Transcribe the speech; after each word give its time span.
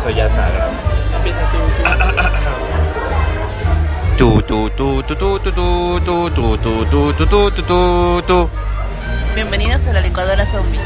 Esto 0.00 0.10
ya 0.12 0.26
está 0.28 0.48
grabado. 0.48 0.72
Empieza 1.14 1.40
tú. 1.52 1.58
Tu, 4.16 4.42
tu, 4.42 4.70
tu, 4.70 5.02
tu, 5.02 5.14
tu, 5.14 5.38
tu, 5.40 5.50
tu, 5.50 6.30
tu, 6.30 6.30
tu, 6.30 6.56
tu, 6.56 6.86
tu, 6.86 7.12
tu, 7.12 7.26
tu, 7.26 7.50
tu, 7.50 7.62
tu, 7.62 8.22
tu. 8.26 8.48
Bienvenidos 9.34 9.86
a 9.86 9.92
la 9.92 10.00
licuadora 10.00 10.46
zombie. 10.46 10.80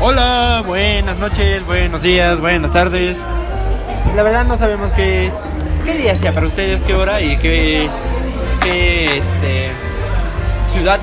Hola, 0.00 0.64
buenas 0.66 1.16
noches, 1.18 1.64
buenos 1.64 2.02
días, 2.02 2.40
buenas 2.40 2.72
tardes. 2.72 3.24
La 4.16 4.24
verdad 4.24 4.44
no 4.44 4.58
sabemos 4.58 4.90
qué, 4.96 5.30
qué 5.84 5.94
día 5.94 6.16
sea 6.16 6.32
para 6.32 6.48
ustedes, 6.48 6.82
qué 6.82 6.94
hora 6.94 7.20
y 7.20 7.36
qué, 7.36 7.88
qué 8.64 9.18
este, 9.18 9.70
ciudad. 10.72 10.98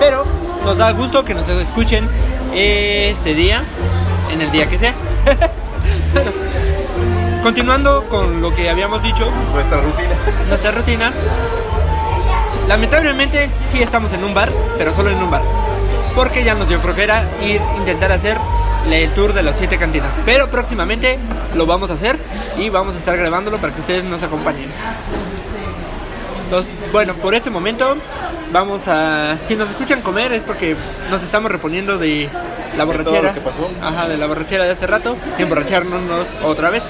Pero 0.00 0.24
nos 0.64 0.78
da 0.78 0.92
gusto 0.92 1.26
que 1.26 1.34
nos 1.34 1.46
escuchen 1.46 2.08
este 2.54 3.34
día, 3.34 3.62
en 4.32 4.40
el 4.40 4.50
día 4.50 4.66
que 4.66 4.78
sea. 4.78 4.94
Continuando 7.42 8.04
con 8.08 8.40
lo 8.42 8.54
que 8.54 8.68
habíamos 8.68 9.02
dicho, 9.02 9.30
Nuestra 9.54 9.80
rutina. 9.80 10.14
nuestra 10.48 10.70
rutina. 10.72 11.12
Lamentablemente 12.68 13.48
sí 13.72 13.82
estamos 13.82 14.12
en 14.12 14.24
un 14.24 14.34
bar, 14.34 14.50
pero 14.76 14.92
solo 14.94 15.10
en 15.10 15.16
un 15.22 15.30
bar. 15.30 15.42
Porque 16.14 16.44
ya 16.44 16.54
nos 16.54 16.68
dio 16.68 16.80
flojera 16.80 17.26
ir 17.42 17.60
intentar 17.78 18.12
hacer 18.12 18.36
el 18.90 19.10
tour 19.12 19.32
de 19.32 19.42
las 19.42 19.56
siete 19.56 19.78
cantinas. 19.78 20.14
Pero 20.26 20.50
próximamente 20.50 21.18
lo 21.54 21.64
vamos 21.66 21.90
a 21.90 21.94
hacer 21.94 22.18
y 22.58 22.68
vamos 22.70 22.94
a 22.94 22.98
estar 22.98 23.16
grabándolo 23.16 23.58
para 23.58 23.72
que 23.74 23.80
ustedes 23.80 24.04
nos 24.04 24.22
acompañen. 24.22 24.68
Los- 26.50 26.66
bueno, 26.92 27.14
por 27.14 27.34
este 27.34 27.50
momento 27.50 27.96
vamos 28.52 28.88
a... 28.88 29.36
Si 29.46 29.54
nos 29.56 29.68
escuchan 29.68 30.00
comer 30.02 30.32
es 30.32 30.42
porque 30.42 30.74
nos 31.10 31.22
estamos 31.22 31.50
reponiendo 31.52 31.98
de 31.98 32.28
la 32.76 32.84
borrachera. 32.84 33.22
lo 33.28 33.34
que 33.34 33.40
pasó. 33.40 33.70
Ajá, 33.82 34.08
de 34.08 34.16
la 34.16 34.26
borrachera 34.26 34.64
de 34.64 34.72
hace 34.72 34.86
rato. 34.86 35.16
Y 35.38 35.42
emborracharnos 35.42 36.00
otra 36.44 36.70
vez. 36.70 36.82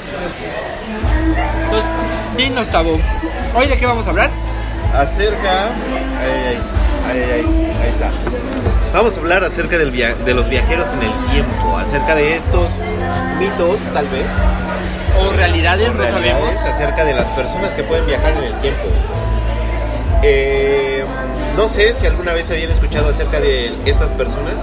Entonces, 1.64 1.90
dinos, 2.36 2.66
Tabo. 2.68 2.98
¿Hoy 3.54 3.66
de 3.66 3.76
qué 3.78 3.86
vamos 3.86 4.06
a 4.06 4.10
hablar? 4.10 4.30
Acerca. 4.94 5.64
Ay, 5.66 6.58
ay, 6.58 6.58
ay, 7.10 7.22
ay, 7.32 7.72
ahí 7.82 7.88
está. 7.90 8.10
Vamos 8.92 9.16
a 9.16 9.20
hablar 9.20 9.44
acerca 9.44 9.76
del 9.78 9.90
via- 9.90 10.14
de 10.14 10.34
los 10.34 10.48
viajeros 10.48 10.86
en 10.94 11.02
el 11.02 11.30
tiempo, 11.30 11.76
acerca 11.76 12.14
de 12.14 12.36
estos 12.36 12.68
mitos, 13.38 13.78
tal 13.92 14.06
vez, 14.08 14.26
O 15.20 15.30
realidades, 15.32 15.90
o 15.90 15.94
no 15.94 16.02
realidades, 16.02 16.54
sabemos. 16.58 16.74
acerca 16.74 17.04
de 17.04 17.14
las 17.14 17.28
personas 17.30 17.74
que 17.74 17.82
pueden 17.82 18.06
viajar 18.06 18.32
en 18.32 18.44
el 18.44 18.54
tiempo. 18.60 18.84
Eh, 20.22 21.04
no 21.56 21.68
sé 21.68 21.94
si 21.94 22.06
alguna 22.06 22.32
vez 22.32 22.50
habían 22.50 22.70
escuchado 22.70 23.10
acerca 23.10 23.40
de 23.40 23.72
estas 23.84 24.10
personas, 24.12 24.54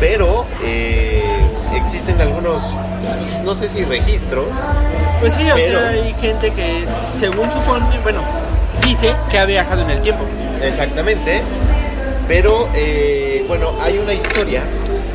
pero 0.00 0.44
eh, 0.62 1.22
existen 1.74 2.20
algunos, 2.20 2.62
pues, 2.62 3.42
no 3.44 3.54
sé 3.54 3.68
si 3.68 3.84
registros, 3.84 4.46
Pues 5.20 5.32
sí, 5.32 5.50
o 5.50 5.54
Pero- 5.56 5.80
sea, 5.80 5.88
hay 5.88 6.14
gente 6.20 6.52
que, 6.52 6.84
según 7.18 7.50
supone, 7.50 7.98
bueno, 8.04 8.20
dice 8.84 9.14
que 9.30 9.38
ha 9.38 9.44
viajado 9.46 9.82
en 9.82 9.90
el 9.90 10.00
tiempo. 10.00 10.24
Exactamente. 10.62 11.42
Pero 12.28 12.68
eh, 12.74 13.44
bueno, 13.48 13.72
hay 13.80 13.98
una 13.98 14.12
historia 14.14 14.62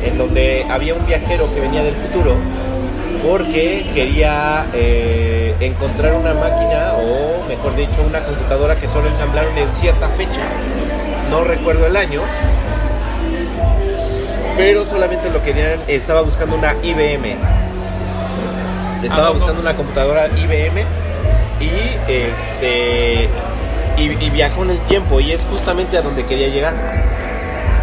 en 0.04 0.18
donde 0.18 0.66
había 0.68 0.92
un 0.94 1.06
viajero 1.06 1.48
que 1.54 1.60
venía 1.60 1.82
del 1.82 1.94
futuro 1.94 2.34
porque 3.26 3.86
quería 3.94 4.66
eh, 4.74 5.54
encontrar 5.60 6.12
una 6.14 6.34
máquina 6.34 6.94
o 6.98 7.42
mejor 7.48 7.74
dicho 7.76 8.02
una 8.06 8.20
computadora 8.22 8.76
que 8.76 8.86
solo 8.88 9.08
ensamblaron 9.08 9.56
en 9.56 9.72
cierta 9.72 10.08
fecha. 10.10 10.42
No 11.30 11.44
recuerdo 11.44 11.86
el 11.86 11.96
año. 11.96 12.20
Pero 14.56 14.84
solamente 14.84 15.30
lo 15.30 15.42
querían, 15.42 15.80
estaba 15.88 16.20
buscando 16.22 16.56
una 16.56 16.74
IBM. 16.82 17.36
Estaba 19.02 19.30
buscando 19.30 19.60
una 19.60 19.74
computadora 19.74 20.28
IBM 20.28 20.84
y 21.60 22.10
este 22.10 23.28
y, 23.96 24.02
y 24.02 24.30
viajó 24.30 24.62
en 24.62 24.70
el 24.70 24.78
tiempo 24.80 25.20
y 25.20 25.32
es 25.32 25.44
justamente 25.44 25.98
a 25.98 26.02
donde 26.02 26.24
quería 26.24 26.48
llegar. 26.48 26.74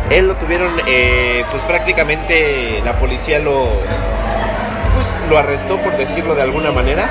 Él 0.10 0.28
lo 0.28 0.36
tuvieron, 0.36 0.72
eh, 0.88 1.44
pues 1.50 1.64
prácticamente 1.64 2.81
la 2.84 3.00
policía 3.00 3.40
lo, 3.40 3.64
pues, 3.64 5.30
lo 5.30 5.38
arrestó 5.38 5.78
por 5.78 5.96
decirlo 5.96 6.36
de 6.36 6.42
alguna 6.42 6.72
manera 6.72 7.10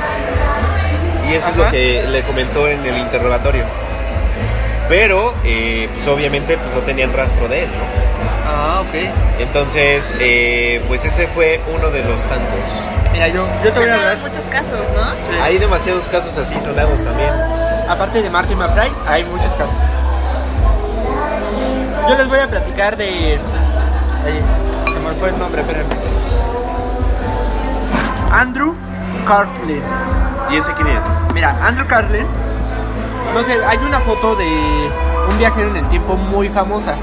y 1.28 1.34
eso 1.34 1.48
es 1.48 1.56
lo 1.56 1.70
que 1.70 2.04
le 2.08 2.22
comentó 2.24 2.68
en 2.68 2.84
el 2.84 2.98
interrogatorio. 2.98 3.64
Pero, 4.88 5.34
eh, 5.44 5.88
pues 5.94 6.06
obviamente 6.08 6.58
pues 6.58 6.74
no 6.74 6.80
tenían 6.80 7.12
rastro 7.12 7.46
de 7.48 7.62
él, 7.62 7.70
¿no? 7.70 8.09
Ah, 8.52 8.80
ok. 8.80 8.94
Entonces, 9.38 10.14
eh, 10.18 10.82
pues 10.88 11.04
ese 11.04 11.28
fue 11.28 11.60
uno 11.72 11.90
de 11.90 12.02
los 12.02 12.20
tantos. 12.22 12.58
Mira, 13.12 13.28
yo, 13.28 13.46
yo 13.64 13.72
te 13.72 13.78
voy 13.78 13.88
a 13.88 13.94
hablar. 13.94 14.18
muchos 14.18 14.44
casos, 14.44 14.80
¿no? 14.94 15.02
Sí. 15.02 15.38
Hay 15.40 15.58
demasiados 15.58 16.08
casos 16.08 16.36
así 16.36 16.60
sonados 16.60 17.02
también. 17.04 17.32
Aparte 17.88 18.22
de 18.22 18.30
Marty 18.30 18.54
McFly, 18.54 18.90
hay 19.06 19.24
muchos 19.24 19.52
casos. 19.54 19.74
Yo 22.08 22.16
les 22.16 22.28
voy 22.28 22.38
a 22.38 22.48
platicar 22.48 22.96
de. 22.96 23.38
Ahí, 24.24 24.42
se 24.84 25.00
me 25.00 25.14
fue 25.18 25.28
el 25.28 25.38
nombre, 25.38 25.60
espérenme. 25.60 25.94
Andrew 28.32 28.74
Cartlin. 29.26 29.82
¿Y 30.50 30.56
ese 30.56 30.72
quién 30.74 30.88
es? 30.88 31.00
Mira, 31.34 31.56
Andrew 31.64 31.86
Carlin, 31.86 32.26
no 33.32 33.42
sé, 33.44 33.64
hay 33.64 33.78
una 33.78 34.00
foto 34.00 34.34
de 34.34 34.46
un 35.28 35.38
viajero 35.38 35.68
en 35.68 35.76
el 35.76 35.88
tiempo 35.88 36.16
muy 36.16 36.48
famosa, 36.48 36.96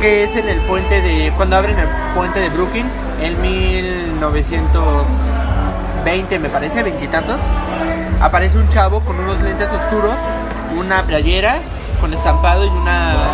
que 0.00 0.22
es 0.22 0.34
en 0.36 0.48
el 0.48 0.60
puente 0.62 1.00
de, 1.00 1.32
cuando 1.36 1.56
abren 1.56 1.78
el 1.78 1.88
puente 2.14 2.40
de 2.40 2.48
Brooklyn, 2.50 2.86
en 3.22 3.40
1920 3.40 6.38
me 6.38 6.48
parece, 6.48 6.82
veintitantos, 6.82 7.38
aparece 8.20 8.58
un 8.58 8.68
chavo 8.68 9.00
con 9.00 9.18
unos 9.18 9.40
lentes 9.42 9.68
oscuros, 9.68 10.14
una 10.76 11.02
playera 11.02 11.58
con 12.00 12.12
estampado 12.12 12.66
y 12.66 12.68
una, 12.68 13.30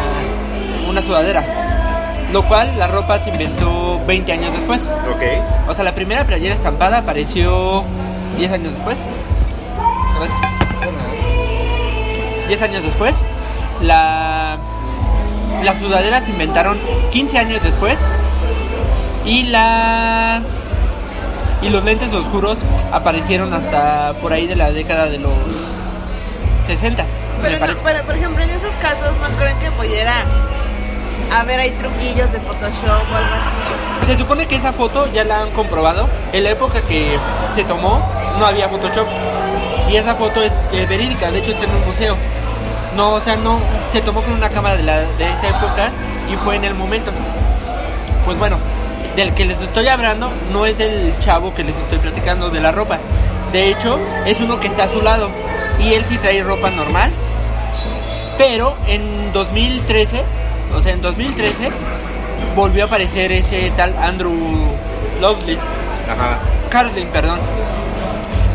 una 0.88 1.02
sudadera, 1.02 1.44
lo 2.32 2.46
cual 2.46 2.78
la 2.78 2.86
ropa 2.88 3.20
se 3.20 3.30
inventó 3.30 4.00
20 4.06 4.32
años 4.32 4.54
después. 4.54 4.90
Ok. 5.14 5.22
O 5.68 5.74
sea, 5.74 5.84
la 5.84 5.94
primera 5.94 6.24
playera 6.24 6.54
estampada 6.54 6.98
apareció 6.98 7.84
10 8.38 8.52
años 8.52 8.74
después. 8.74 8.98
Gracias. 10.18 10.40
10 12.48 12.62
años 12.62 12.82
después. 12.82 13.14
La, 13.80 14.58
las 15.62 15.78
sudaderas 15.78 16.24
se 16.24 16.30
inventaron 16.30 16.78
15 17.10 17.38
años 17.38 17.62
después. 17.62 17.98
Y 19.24 19.44
la. 19.44 20.42
Y 21.62 21.68
los 21.68 21.84
lentes 21.84 22.12
oscuros 22.12 22.58
aparecieron 22.90 23.54
hasta 23.54 24.14
por 24.20 24.32
ahí 24.32 24.46
de 24.46 24.56
la 24.56 24.72
década 24.72 25.06
de 25.06 25.18
los 25.18 25.32
60. 26.66 27.04
Pero, 27.40 27.58
no, 27.58 27.66
pero, 27.84 28.04
por 28.04 28.16
ejemplo, 28.16 28.42
en 28.42 28.50
esos 28.50 28.70
casos, 28.80 29.16
¿no 29.20 29.28
creen 29.38 29.58
que 29.58 29.70
pudiera 29.72 30.24
haber 31.32 31.60
ahí 31.60 31.70
truquillos 31.72 32.30
de 32.32 32.40
Photoshop 32.40 32.88
o 32.88 33.16
algo 33.16 33.34
así? 33.34 34.06
Se 34.06 34.18
supone 34.18 34.46
que 34.46 34.56
esa 34.56 34.72
foto 34.72 35.08
ya 35.12 35.24
la 35.24 35.42
han 35.42 35.50
comprobado. 35.50 36.08
En 36.32 36.44
la 36.44 36.50
época 36.50 36.82
que 36.82 37.16
se 37.54 37.64
tomó 37.64 38.04
no 38.38 38.46
había 38.46 38.68
Photoshop. 38.68 39.06
Y 39.88 39.96
esa 39.96 40.16
foto 40.16 40.42
es, 40.42 40.52
eh, 40.72 40.86
verídica, 40.86 41.30
de 41.30 41.38
hecho 41.38 41.52
está 41.52 41.64
en 41.64 41.74
un 41.74 41.84
museo. 41.86 42.16
No, 42.96 43.14
o 43.14 43.20
sea, 43.20 43.36
no 43.36 43.60
se 43.90 44.00
tomó 44.00 44.22
con 44.22 44.34
una 44.34 44.50
cámara 44.50 44.76
de, 44.76 44.82
la, 44.82 44.98
de 44.98 45.28
esa 45.28 45.48
época 45.48 45.90
y 46.30 46.36
fue 46.36 46.56
en 46.56 46.64
el 46.64 46.74
momento. 46.74 47.10
Pues 48.24 48.38
bueno, 48.38 48.58
del 49.16 49.34
que 49.34 49.44
les 49.44 49.60
estoy 49.60 49.88
hablando 49.88 50.30
no 50.52 50.66
es 50.66 50.78
del 50.78 51.18
chavo 51.20 51.54
que 51.54 51.64
les 51.64 51.76
estoy 51.76 51.98
platicando 51.98 52.50
de 52.50 52.60
la 52.60 52.72
ropa. 52.72 52.98
De 53.52 53.70
hecho, 53.70 53.98
es 54.26 54.40
uno 54.40 54.60
que 54.60 54.68
está 54.68 54.84
a 54.84 54.88
su 54.88 55.02
lado. 55.02 55.30
Y 55.78 55.94
él 55.94 56.04
sí 56.08 56.18
trae 56.18 56.42
ropa 56.42 56.70
normal. 56.70 57.10
Pero 58.38 58.76
en 58.86 59.32
2013, 59.32 60.22
o 60.74 60.80
sea, 60.80 60.92
en 60.92 61.02
2013, 61.02 61.70
volvió 62.56 62.84
a 62.84 62.86
aparecer 62.86 63.32
ese 63.32 63.70
tal 63.76 63.96
Andrew 63.96 64.32
Lovely, 65.20 65.58
Ajá. 66.08 66.38
Carlin, 66.70 67.08
perdón. 67.08 67.40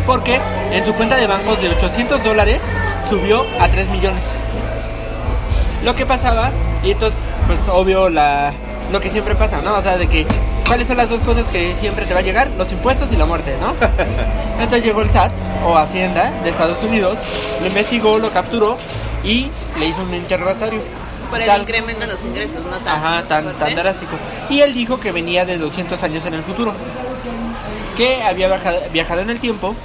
Porque 0.06 0.40
en 0.72 0.86
su 0.86 0.94
cuenta 0.94 1.18
de 1.18 1.28
bancos 1.28 1.62
de 1.62 1.70
800 1.70 2.24
dólares 2.24 2.60
subió 3.10 3.46
a 3.60 3.68
3 3.68 3.90
millones. 3.90 4.26
Lo 5.84 5.96
que 5.96 6.06
pasaba, 6.06 6.52
y 6.84 6.92
entonces, 6.92 7.20
pues 7.46 7.60
obvio, 7.70 8.10
la, 8.10 8.52
lo 8.92 9.00
que 9.00 9.10
siempre 9.10 9.36
pasa, 9.36 9.62
¿no? 9.62 9.76
O 9.76 9.82
sea, 9.82 9.98
de 9.98 10.08
que, 10.08 10.26
¿cuáles 10.68 10.88
son 10.88 10.98
las 10.98 11.10
dos 11.10 11.22
cosas 11.22 11.46
que 11.52 11.76
siempre 11.76 12.06
te 12.06 12.14
va 12.14 12.20
a 12.20 12.24
llegar? 12.24 12.50
Los 12.58 12.72
impuestos 12.72 13.12
y 13.14 13.16
la 13.18 13.26
muerte, 13.26 13.56
¿no? 13.62 13.74
Entonces 14.62 14.84
llegó 14.84 15.02
el 15.02 15.10
SAT, 15.10 15.32
o 15.66 15.78
Hacienda, 15.78 16.32
de 16.44 16.50
Estados 16.50 16.84
Unidos, 16.84 17.18
lo 17.62 17.68
investigó, 17.68 18.18
lo 18.20 18.32
capturó 18.34 18.78
y 19.24 19.50
le 19.80 19.86
hizo 19.88 20.02
un 20.02 20.14
interrogatorio. 20.14 20.82
Por 21.30 21.42
el 21.42 21.48
Tal- 21.48 21.62
incremento 21.62 22.04
en 22.06 22.10
los 22.10 22.24
ingresos, 22.24 22.64
¿no? 22.66 22.78
Tan 22.78 22.96
Ajá, 22.96 23.24
tan, 23.28 23.54
tan 23.54 23.76
drástico. 23.76 24.14
Y 24.50 24.62
él 24.62 24.74
dijo 24.74 25.00
que 25.00 25.12
venía 25.12 25.46
de 25.46 25.58
200 25.58 26.02
años 26.04 26.26
en 26.26 26.34
el 26.36 26.42
futuro. 26.42 26.74
Que 27.98 28.24
había 28.24 28.48
viajado, 28.48 28.78
viajado 28.94 29.22
en 29.22 29.30
el 29.30 29.40
tiempo. 29.40 29.76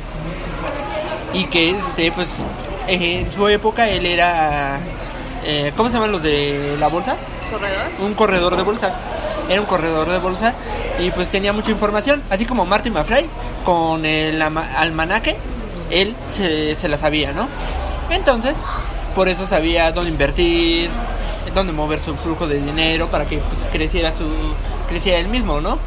Y 1.34 1.44
que, 1.46 1.70
este, 1.70 2.12
pues, 2.12 2.28
en 2.88 3.32
su 3.32 3.48
época 3.48 3.88
él 3.88 4.06
era... 4.06 4.78
eh, 5.44 5.72
¿Cómo 5.76 5.88
se 5.88 5.94
llaman 5.94 6.12
los 6.12 6.22
de 6.22 6.76
la 6.78 6.88
bolsa? 6.88 7.16
¿Corredor? 7.50 7.82
Un 8.00 8.14
corredor 8.14 8.56
de 8.56 8.62
bolsa. 8.62 8.94
Era 9.48 9.60
un 9.60 9.66
corredor 9.66 10.08
de 10.08 10.18
bolsa. 10.18 10.54
y 10.98 11.10
pues 11.10 11.28
tenía 11.28 11.52
mucha 11.52 11.70
información, 11.70 12.22
así 12.30 12.44
como 12.46 12.64
Marty 12.64 12.90
McFly 12.90 13.26
con 13.64 14.04
el 14.04 14.40
almanaque, 14.40 15.36
él 15.90 16.14
se, 16.32 16.74
se 16.74 16.88
la 16.88 16.96
sabía, 16.98 17.32
¿no? 17.32 17.48
Entonces, 18.10 18.56
por 19.14 19.28
eso 19.28 19.46
sabía 19.46 19.92
dónde 19.92 20.10
invertir, 20.10 20.90
dónde 21.54 21.72
mover 21.72 21.98
su 22.04 22.16
flujo 22.16 22.46
de 22.46 22.56
dinero 22.60 23.08
para 23.08 23.26
que 23.26 23.38
pues, 23.38 23.60
creciera 23.70 24.10
su 24.16 24.30
creciera 24.88 25.18
él 25.18 25.28
mismo, 25.28 25.60
¿no? 25.60 25.78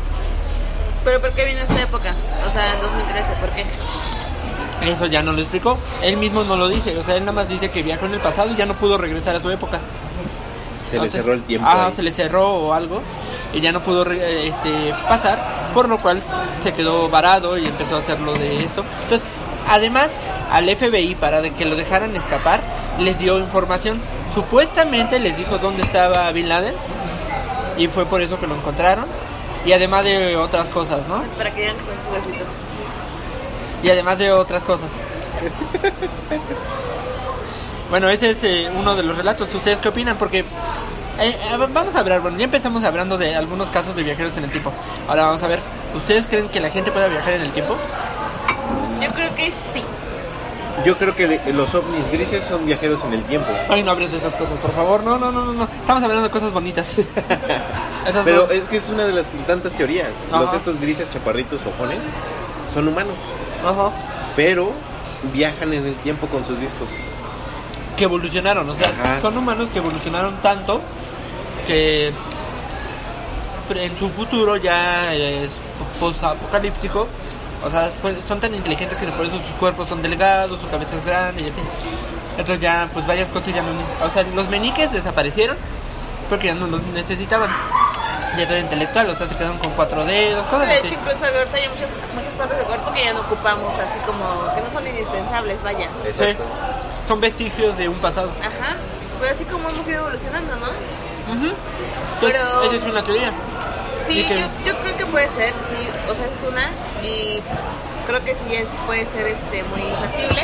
Pero 1.03 1.21
¿por 1.21 1.31
qué 1.33 1.45
vino 1.45 1.59
esta 1.59 1.81
época? 1.81 2.13
O 2.47 2.51
sea, 2.51 2.73
en 2.73 2.81
2013, 2.81 3.33
¿por 3.39 3.49
qué? 3.51 3.65
Eso 4.85 5.05
ya 5.07 5.21
no 5.23 5.31
lo 5.33 5.39
explicó, 5.41 5.77
él 6.01 6.17
mismo 6.17 6.43
no 6.43 6.55
lo 6.55 6.67
dice, 6.69 6.97
o 6.97 7.03
sea, 7.03 7.15
él 7.15 7.21
nada 7.21 7.31
más 7.33 7.49
dice 7.49 7.69
que 7.71 7.81
viajó 7.83 8.05
en 8.05 8.13
el 8.13 8.19
pasado 8.19 8.51
y 8.51 8.55
ya 8.55 8.65
no 8.65 8.73
pudo 8.75 8.97
regresar 8.97 9.35
a 9.35 9.41
su 9.41 9.49
época. 9.49 9.79
Se 10.91 10.99
le 10.99 11.09
cerró 11.09 11.33
el 11.33 11.43
tiempo. 11.43 11.67
Ah, 11.69 11.87
ahí. 11.87 11.93
se 11.95 12.03
le 12.03 12.11
cerró 12.11 12.47
o 12.53 12.73
algo 12.73 13.01
y 13.53 13.59
ya 13.61 13.71
no 13.71 13.79
pudo 13.81 14.03
re- 14.03 14.47
este, 14.47 14.93
pasar, 15.07 15.71
por 15.73 15.89
lo 15.89 15.97
cual 15.99 16.21
se 16.61 16.73
quedó 16.73 17.09
varado 17.09 17.57
y 17.57 17.65
empezó 17.65 17.95
a 17.95 17.99
hacer 17.99 18.19
lo 18.19 18.33
de 18.33 18.63
esto. 18.63 18.83
Entonces, 19.03 19.27
además, 19.67 20.11
al 20.51 20.69
FBI 20.75 21.15
para 21.15 21.41
que 21.49 21.65
lo 21.65 21.75
dejaran 21.75 22.15
escapar, 22.15 22.61
les 22.99 23.17
dio 23.17 23.39
información. 23.39 23.99
Supuestamente 24.33 25.19
les 25.19 25.37
dijo 25.37 25.57
dónde 25.57 25.81
estaba 25.83 26.31
Bin 26.31 26.49
Laden 26.49 26.75
y 27.77 27.87
fue 27.87 28.05
por 28.05 28.21
eso 28.21 28.39
que 28.39 28.47
lo 28.47 28.55
encontraron. 28.55 29.05
Y 29.65 29.71
además 29.73 30.03
de 30.03 30.37
otras 30.37 30.69
cosas, 30.69 31.07
¿no? 31.07 31.23
Para 31.37 31.49
que 31.53 31.61
vean 31.61 31.75
que 31.77 31.85
son 31.85 32.23
sus. 32.23 32.33
Y 33.85 33.89
además 33.91 34.17
de 34.17 34.31
otras 34.31 34.63
cosas. 34.63 34.89
Bueno, 37.91 38.09
ese 38.09 38.31
es 38.31 38.43
eh, 38.43 38.67
uno 38.75 38.95
de 38.95 39.03
los 39.03 39.15
relatos. 39.15 39.53
¿Ustedes 39.53 39.77
qué 39.77 39.89
opinan? 39.89 40.17
Porque 40.17 40.39
eh, 40.39 40.43
eh, 41.19 41.37
vamos 41.69 41.95
a 41.95 41.99
hablar, 41.99 42.19
bueno, 42.21 42.35
ya 42.39 42.45
empezamos 42.45 42.83
hablando 42.83 43.15
de 43.19 43.35
algunos 43.35 43.69
casos 43.69 43.95
de 43.95 44.01
viajeros 44.01 44.35
en 44.37 44.45
el 44.45 44.49
tiempo. 44.49 44.73
Ahora 45.07 45.25
vamos 45.25 45.43
a 45.43 45.47
ver, 45.47 45.59
¿ustedes 45.93 46.25
creen 46.25 46.49
que 46.49 46.59
la 46.59 46.71
gente 46.71 46.91
pueda 46.91 47.07
viajar 47.07 47.33
en 47.33 47.41
el 47.41 47.51
tiempo? 47.51 47.75
Yo 49.03 49.11
creo 49.11 49.35
que 49.35 49.51
sí. 49.71 49.83
Yo 50.83 50.97
creo 50.97 51.15
que 51.15 51.39
los 51.53 51.75
ovnis 51.75 52.09
grises 52.09 52.43
son 52.43 52.65
viajeros 52.65 53.03
en 53.03 53.13
el 53.13 53.23
tiempo. 53.23 53.49
Ay, 53.69 53.83
no 53.83 53.91
hables 53.91 54.11
de 54.11 54.17
esas 54.17 54.33
cosas, 54.33 54.57
por 54.57 54.73
favor. 54.73 55.03
No, 55.03 55.19
no, 55.19 55.31
no, 55.31 55.45
no, 55.45 55.53
no. 55.53 55.63
Estamos 55.65 56.01
hablando 56.01 56.23
de 56.23 56.31
cosas 56.31 56.51
bonitas. 56.51 56.87
Pero 58.25 58.49
es 58.49 58.63
que 58.63 58.77
es 58.77 58.89
una 58.89 59.05
de 59.05 59.13
las 59.13 59.27
tantas 59.45 59.73
teorías. 59.73 60.09
Ajá. 60.31 60.41
Los 60.41 60.53
estos 60.55 60.79
grises 60.79 61.11
chaparritos 61.11 61.61
ojones 61.67 61.99
son 62.73 62.87
humanos, 62.87 63.15
Ajá. 63.65 63.91
pero 64.35 64.71
viajan 65.33 65.73
en 65.73 65.85
el 65.87 65.95
tiempo 65.95 66.27
con 66.27 66.45
sus 66.45 66.59
discos. 66.59 66.87
que 67.97 68.03
evolucionaron, 68.03 68.69
o 68.69 68.75
sea, 68.75 68.89
Ajá. 68.89 69.21
son 69.21 69.37
humanos 69.37 69.69
que 69.71 69.79
evolucionaron 69.79 70.35
tanto 70.41 70.81
que 71.65 72.11
en 73.73 73.97
su 73.97 74.09
futuro 74.09 74.57
ya 74.57 75.13
es 75.13 75.51
post-apocalíptico, 75.99 77.07
o 77.65 77.69
sea, 77.69 77.89
fue- 78.01 78.21
son 78.21 78.39
tan 78.41 78.53
inteligentes 78.53 78.99
que 78.99 79.07
por 79.13 79.25
eso 79.25 79.37
sus 79.37 79.55
cuerpos 79.59 79.87
son 79.87 80.01
delgados, 80.01 80.59
su 80.59 80.67
cabeza 80.69 80.95
es 80.95 81.05
grande 81.05 81.43
y 81.43 81.49
así. 81.49 81.61
Entonces 82.37 82.59
ya, 82.59 82.89
pues 82.93 83.07
varias 83.07 83.29
cosas 83.29 83.55
ya 83.55 83.61
no... 83.63 83.69
O 84.05 84.09
sea, 84.09 84.23
los 84.35 84.49
meniques 84.49 84.91
desaparecieron 84.91 85.55
porque 86.29 86.47
ya 86.47 86.53
no 86.55 86.67
los 86.67 86.83
necesitaban. 86.87 87.49
Ya 88.37 88.47
todo 88.47 88.57
intelectual, 88.57 89.09
o 89.09 89.15
sea, 89.15 89.27
se 89.27 89.35
quedaron 89.35 89.57
con 89.59 89.71
cuatro 89.71 90.03
dedos, 90.05 90.45
cosas 90.47 90.67
De 90.67 90.73
así. 90.75 90.87
hecho, 90.87 90.95
incluso 90.95 91.25
ahorita 91.25 91.57
hay 91.57 91.69
muchas, 91.69 91.89
muchas 92.13 92.33
partes 92.33 92.57
del 92.57 92.65
cuerpo 92.67 92.91
que 92.93 93.03
ya 93.05 93.13
no 93.13 93.21
ocupamos, 93.21 93.73
así 93.75 93.99
como 94.05 94.53
que 94.53 94.61
no 94.61 94.71
son 94.71 94.85
indispensables, 94.87 95.63
vaya. 95.63 95.87
Sí, 96.11 96.35
son 97.07 97.21
vestigios 97.21 97.77
de 97.77 97.87
un 97.87 97.95
pasado. 97.99 98.31
Ajá. 98.41 98.75
Pues 99.19 99.31
así 99.31 99.45
como 99.45 99.69
hemos 99.69 99.87
ido 99.87 99.99
evolucionando, 100.01 100.55
¿no? 100.57 100.67
Entonces, 101.33 101.53
Pero- 102.21 102.63
esa 102.63 102.75
es 102.75 102.83
una 102.83 103.03
teoría. 103.03 103.31
Sí, 104.05 104.19
¿Y 104.19 104.23
qué? 104.25 104.39
yo, 104.39 104.47
yo 104.65 104.77
creo 104.79 104.97
que 104.97 105.05
puede 105.07 105.27
ser, 105.29 105.49
sí, 105.71 105.89
o 106.09 106.13
sea, 106.13 106.25
es 106.25 106.43
una 106.47 106.69
y 107.03 107.41
creo 108.05 108.23
que 108.23 108.33
sí 108.35 108.53
es 108.53 108.67
puede 108.85 109.05
ser 109.07 109.25
este 109.27 109.63
muy 109.63 109.81
factible. 109.99 110.43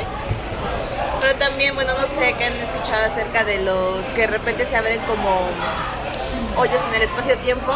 Pero 1.20 1.36
también, 1.36 1.76
bueno, 1.76 1.94
no 2.00 2.08
sé, 2.08 2.34
que 2.34 2.46
han 2.46 2.54
escuchado 2.54 3.06
acerca 3.06 3.44
de 3.44 3.62
los 3.62 4.08
que 4.16 4.22
de 4.22 4.28
repente 4.28 4.66
se 4.68 4.76
abren 4.76 5.00
como 5.02 5.50
hoyos 6.58 6.82
en 6.90 6.96
el 6.96 7.02
espacio-tiempo 7.04 7.72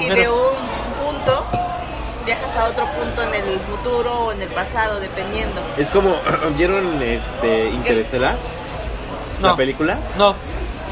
y 0.00 0.08
de 0.08 0.28
un 0.28 0.56
punto 1.04 1.44
viajas 2.24 2.56
a 2.56 2.64
otro 2.66 2.86
punto 2.92 3.22
en 3.22 3.34
el 3.34 3.60
futuro 3.60 4.26
o 4.26 4.32
en 4.32 4.42
el 4.42 4.48
pasado, 4.48 4.98
dependiendo. 4.98 5.60
Es 5.76 5.90
como, 5.90 6.16
¿vieron 6.56 7.00
este 7.02 7.68
Interestelar? 7.70 8.36
No. 9.40 9.48
¿La 9.48 9.56
película? 9.56 9.98
No, 10.16 10.34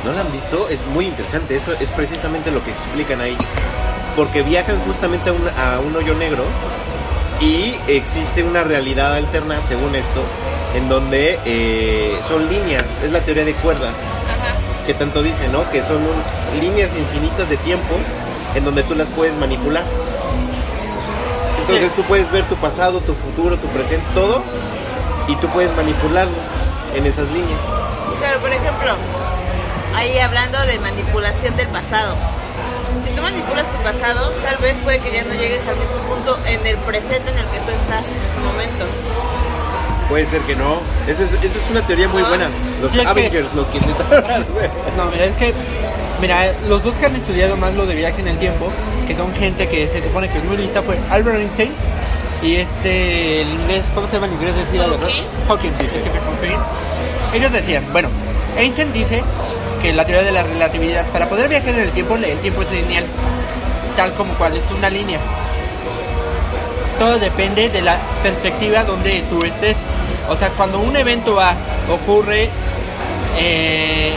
¿No 0.05 0.13
la 0.13 0.21
han 0.21 0.33
visto? 0.33 0.69
Es 0.69 0.85
muy 0.87 1.07
interesante. 1.07 1.57
Eso 1.57 1.73
es 1.73 1.91
precisamente 1.91 2.51
lo 2.51 2.63
que 2.63 2.71
explican 2.71 3.21
ahí. 3.21 3.37
Porque 4.17 4.43
viajan 4.43 4.79
justamente 4.87 5.31
a 5.31 5.33
un, 5.33 5.49
a 5.49 5.81
un 5.81 5.97
hoyo 5.97 6.15
negro 6.15 6.45
y 7.41 7.75
existe 7.89 8.43
una 8.43 8.63
realidad 8.63 9.15
alterna, 9.15 9.61
según 9.67 9.95
esto, 9.95 10.23
en 10.75 10.89
donde 10.89 11.39
eh, 11.47 12.17
son 12.29 12.49
líneas. 12.49 12.85
Es 13.03 13.13
la 13.13 13.21
teoría 13.21 13.45
de 13.45 13.55
cuerdas. 13.55 13.95
Que 14.87 14.95
tanto 14.95 15.23
dice, 15.23 15.49
¿no? 15.49 15.69
Que 15.71 15.83
son 15.83 15.97
un- 15.99 16.61
líneas 16.61 16.95
infinitas 16.95 17.49
de 17.49 17.57
tiempo 17.59 17.95
en 18.55 18.65
donde 18.65 18.83
tú 18.85 18.95
las 18.95 19.09
puedes 19.09 19.37
manipular. 19.37 19.85
Entonces 21.61 21.89
Sí. 21.89 21.93
tú 21.97 22.03
puedes 22.05 22.31
ver 22.31 22.45
tu 22.49 22.57
pasado, 22.57 23.01
tu 23.01 23.15
futuro, 23.15 23.57
tu 23.59 23.67
presente, 23.69 24.05
todo, 24.15 24.43
y 25.29 25.37
tú 25.37 25.49
puedes 25.49 25.75
manipularlo 25.77 26.35
en 26.95 27.07
esas 27.07 27.29
líneas. 27.31 27.61
Claro, 28.21 28.39
por 28.41 28.51
ejemplo, 28.53 28.93
ahí 29.97 30.19
hablando 30.19 30.61
de 30.67 30.79
manipulación 30.79 31.57
del 31.57 31.69
pasado. 31.69 32.15
Si 33.03 33.11
tú 33.11 33.23
manipulas 33.23 33.69
tu 33.71 33.77
pasado, 33.79 34.31
tal 34.45 34.57
vez 34.59 34.77
puede 34.79 35.01
que 35.01 35.11
ya 35.13 35.25
no 35.25 35.33
llegues 35.35 35.67
al 35.67 35.77
mismo 35.77 35.97
punto 36.07 36.39
en 36.47 36.65
el 36.67 36.77
presente 36.79 37.31
en 37.31 37.39
el 37.39 37.47
que 37.47 37.59
tú 37.59 37.71
estás 37.71 38.05
en 38.07 38.23
ese 38.23 38.41
momento. 38.45 38.85
Puede 40.09 40.27
ser 40.27 40.41
que 40.43 40.55
no. 40.57 40.79
Esa 41.09 41.23
es, 41.25 41.33
esa 41.33 41.59
es 41.59 41.71
una 41.71 41.87
teoría 41.87 42.09
muy 42.09 42.23
Ah. 42.23 42.29
buena. 42.29 42.49
Los 42.83 42.93
Sí, 42.93 42.99
es 42.99 43.05
que- 43.05 43.11
Avengers 43.11 43.55
lo 43.55 43.71
que 43.71 43.79
intentaron 43.79 44.25
hacer. 44.25 44.71
no, 44.97 45.07
mira, 45.07 45.25
es 45.25 45.37
que, 45.37 45.53
mira, 46.21 46.53
los 46.69 46.83
dos 46.83 46.95
que 46.97 47.07
han 47.07 47.17
estudiado 47.17 47.57
más 47.57 47.75
lo 47.75 47.87
de 47.87 47.95
viaje 47.95 48.21
en 48.21 48.29
el 48.29 48.39
tiempo, 48.39 48.71
que 49.07 49.17
son 49.17 49.33
gente 49.35 49.67
que 49.69 49.89
se 49.89 50.03
supone 50.03 50.29
que 50.31 50.39
es 50.39 50.45
muy 50.45 50.57
lista, 50.57 50.83
fue 50.83 50.99
Albert 51.11 51.39
Einstein 51.39 51.73
y 52.43 52.57
este, 52.57 53.43
el 53.43 53.49
inglés, 53.49 53.85
¿cómo 53.95 54.07
se 54.07 54.15
llama 54.15 54.27
el 54.27 54.33
inglés 54.35 54.55
de 54.57 54.67
silla 54.67 54.83
de 54.83 54.89
ruedas? 54.97 55.03
Hawking. 55.03 55.25
Hawking, 55.49 55.71
Stephen 55.71 56.21
Hawking. 56.23 56.59
Ellos 57.33 57.53
decían, 57.53 57.85
bueno, 57.93 58.09
Einstein 58.59 58.93
dice 58.93 59.23
que 59.83 59.93
la 59.93 60.05
teoría 60.05 60.25
de 60.25 60.33
la 60.33 60.43
relatividad, 60.43 61.07
para 61.07 61.29
poder 61.29 61.49
viajar 61.49 61.71
en 61.71 61.81
el 61.81 61.91
tiempo, 61.93 62.15
el 62.17 62.39
tiempo 62.39 62.63
es 62.63 62.71
lineal, 62.71 63.05
tal 63.97 64.15
como 64.15 64.35
cual, 64.35 64.57
es 64.57 64.63
una 64.77 64.89
línea. 64.91 65.19
Todo 66.99 67.19
depende 67.19 67.69
de 67.69 67.83
la 67.83 67.97
perspectiva 68.23 68.85
donde 68.85 69.23
tú 69.31 69.41
estés. 69.45 69.77
O 70.29 70.37
sea, 70.37 70.49
cuando 70.51 70.79
un 70.79 70.97
evento 70.97 71.41
A 71.41 71.55
ocurre, 71.91 72.51
eh, 73.39 74.13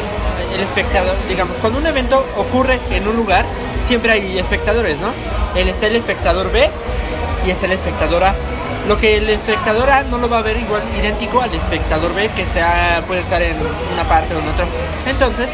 el 0.54 0.62
espectador, 0.62 1.14
digamos, 1.28 1.58
cuando 1.58 1.80
un 1.80 1.88
evento 1.88 2.26
ocurre 2.38 2.80
en 2.92 3.08
un 3.08 3.16
lugar, 3.16 3.46
siempre 3.88 4.12
hay 4.14 4.38
espectadores, 4.40 4.98
¿no? 5.00 5.10
El, 5.60 5.70
está 5.70 5.88
el 5.88 5.96
espectador 5.96 6.52
B 6.52 6.70
y 7.46 7.52
está 7.52 7.66
el 7.66 7.74
espectador 7.74 8.24
A. 8.24 8.36
Lo 8.88 8.98
que 8.98 9.18
el 9.18 9.30
espectador 9.30 9.90
A 9.90 10.04
no 10.04 10.18
lo 10.18 10.30
va 10.30 10.38
a 10.40 10.42
ver 10.42 10.58
igual 10.58 10.82
idéntico 10.98 11.42
al 11.42 11.54
espectador 11.54 12.14
B 12.14 12.30
que 12.36 12.44
está, 12.44 13.02
puede 13.06 13.22
estar 13.22 13.42
en 13.42 13.56
una 13.94 14.08
parte 14.08 14.34
o 14.36 14.40
en 14.40 14.48
otra. 14.48 14.66
Entonces, 15.06 15.50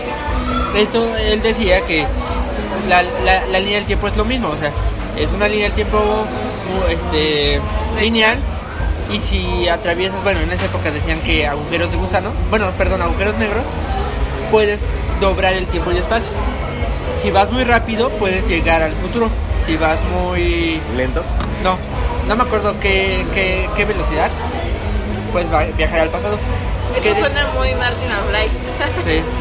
esto 0.75 1.15
él 1.18 1.42
decía 1.42 1.82
que 1.82 2.06
la, 2.88 3.01
la- 3.01 3.46
la 3.48 3.60
línea 3.60 3.77
del 3.77 3.86
tiempo 3.86 4.08
es 4.08 4.15
lo 4.18 4.25
mismo, 4.25 4.50
o 4.50 4.58
sea, 4.58 4.72
es 5.18 5.32
una 5.32 5.48
línea 5.48 5.65
del 5.65 5.74
tiempo 5.74 6.25
este, 6.89 7.60
lineal 8.00 8.38
y 9.12 9.20
si 9.20 9.67
atraviesas, 9.67 10.24
bueno, 10.24 10.39
en 10.41 10.51
esa 10.51 10.65
época 10.65 10.91
decían 10.91 11.20
que 11.22 11.46
agujeros 11.46 11.91
de 11.91 11.98
gusano, 11.98 12.32
bueno, 12.50 12.70
perdón, 12.77 13.01
agujeros 13.01 13.36
negros, 13.38 13.63
puedes 14.51 14.79
doblar 15.20 15.53
el 15.53 15.65
tiempo 15.67 15.91
y 15.91 15.98
espacio. 15.98 16.29
Si 17.22 17.32
vas 17.32 17.51
muy 17.51 17.63
rápido, 17.63 18.10
puedes 18.12 18.46
llegar 18.48 18.82
al 18.82 18.91
futuro. 18.93 19.29
Si 19.65 19.77
vas 19.77 19.98
muy... 20.12 20.79
Lento. 20.98 21.24
No, 21.63 21.77
no 22.27 22.36
me 22.36 22.43
acuerdo 22.43 22.74
qué, 22.82 23.25
qué, 23.34 23.70
qué 23.77 23.86
velocidad, 23.86 24.29
puedes 25.32 25.51
va- 25.53 25.63
viajar 25.77 26.00
al 26.01 26.10
pasado. 26.10 26.38
Eso 27.01 27.13
de- 27.13 27.20
suena 27.20 27.48
muy 27.58 27.74
Martin 27.75 28.10
McFly. 28.10 28.48
Sí. 29.05 29.22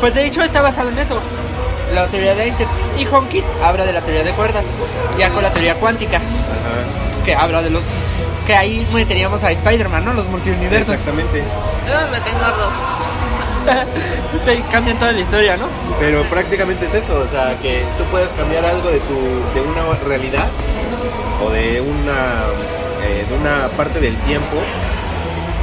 Pues 0.00 0.14
de 0.14 0.26
hecho 0.26 0.42
está 0.42 0.60
basado 0.60 0.90
en 0.90 0.98
eso. 0.98 1.18
La 1.96 2.06
teoría 2.08 2.34
de 2.34 2.44
Einstein. 2.44 2.68
Y 2.98 3.06
Hawkins 3.06 3.46
habla 3.64 3.86
de 3.86 3.92
la 3.92 4.02
teoría 4.02 4.22
de 4.22 4.32
cuerdas. 4.32 4.64
Ya 5.18 5.30
con 5.30 5.42
la 5.42 5.50
teoría 5.50 5.74
cuántica. 5.76 6.18
Ajá. 6.18 7.24
Que 7.24 7.34
habla 7.34 7.62
de 7.62 7.70
los. 7.70 7.82
Que 8.46 8.54
ahí 8.54 8.86
meteríamos 8.92 9.42
a 9.42 9.50
Spider-Man, 9.50 10.04
¿no? 10.04 10.12
Los 10.12 10.26
multiuniversos. 10.26 10.90
Exactamente. 10.90 11.42
Esos 11.86 12.10
me 12.10 12.20
tengo 12.20 12.38
gordos. 12.38 12.96
Te 14.44 14.60
cambian 14.70 14.98
toda 14.98 15.12
la 15.12 15.20
historia, 15.20 15.56
¿no? 15.56 15.66
Pero 15.98 16.22
prácticamente 16.24 16.86
es 16.86 16.94
eso, 16.94 17.18
o 17.18 17.26
sea, 17.26 17.58
que 17.60 17.82
tú 17.98 18.04
puedes 18.04 18.32
cambiar 18.34 18.64
algo 18.64 18.90
de 18.90 19.00
tu 19.00 19.16
de 19.54 19.60
una 19.60 19.82
realidad 20.06 20.48
o 21.42 21.50
de 21.50 21.80
una 21.80 22.44
eh, 23.02 23.24
de 23.28 23.34
una 23.34 23.68
parte 23.76 23.98
del 24.00 24.16
tiempo, 24.18 24.56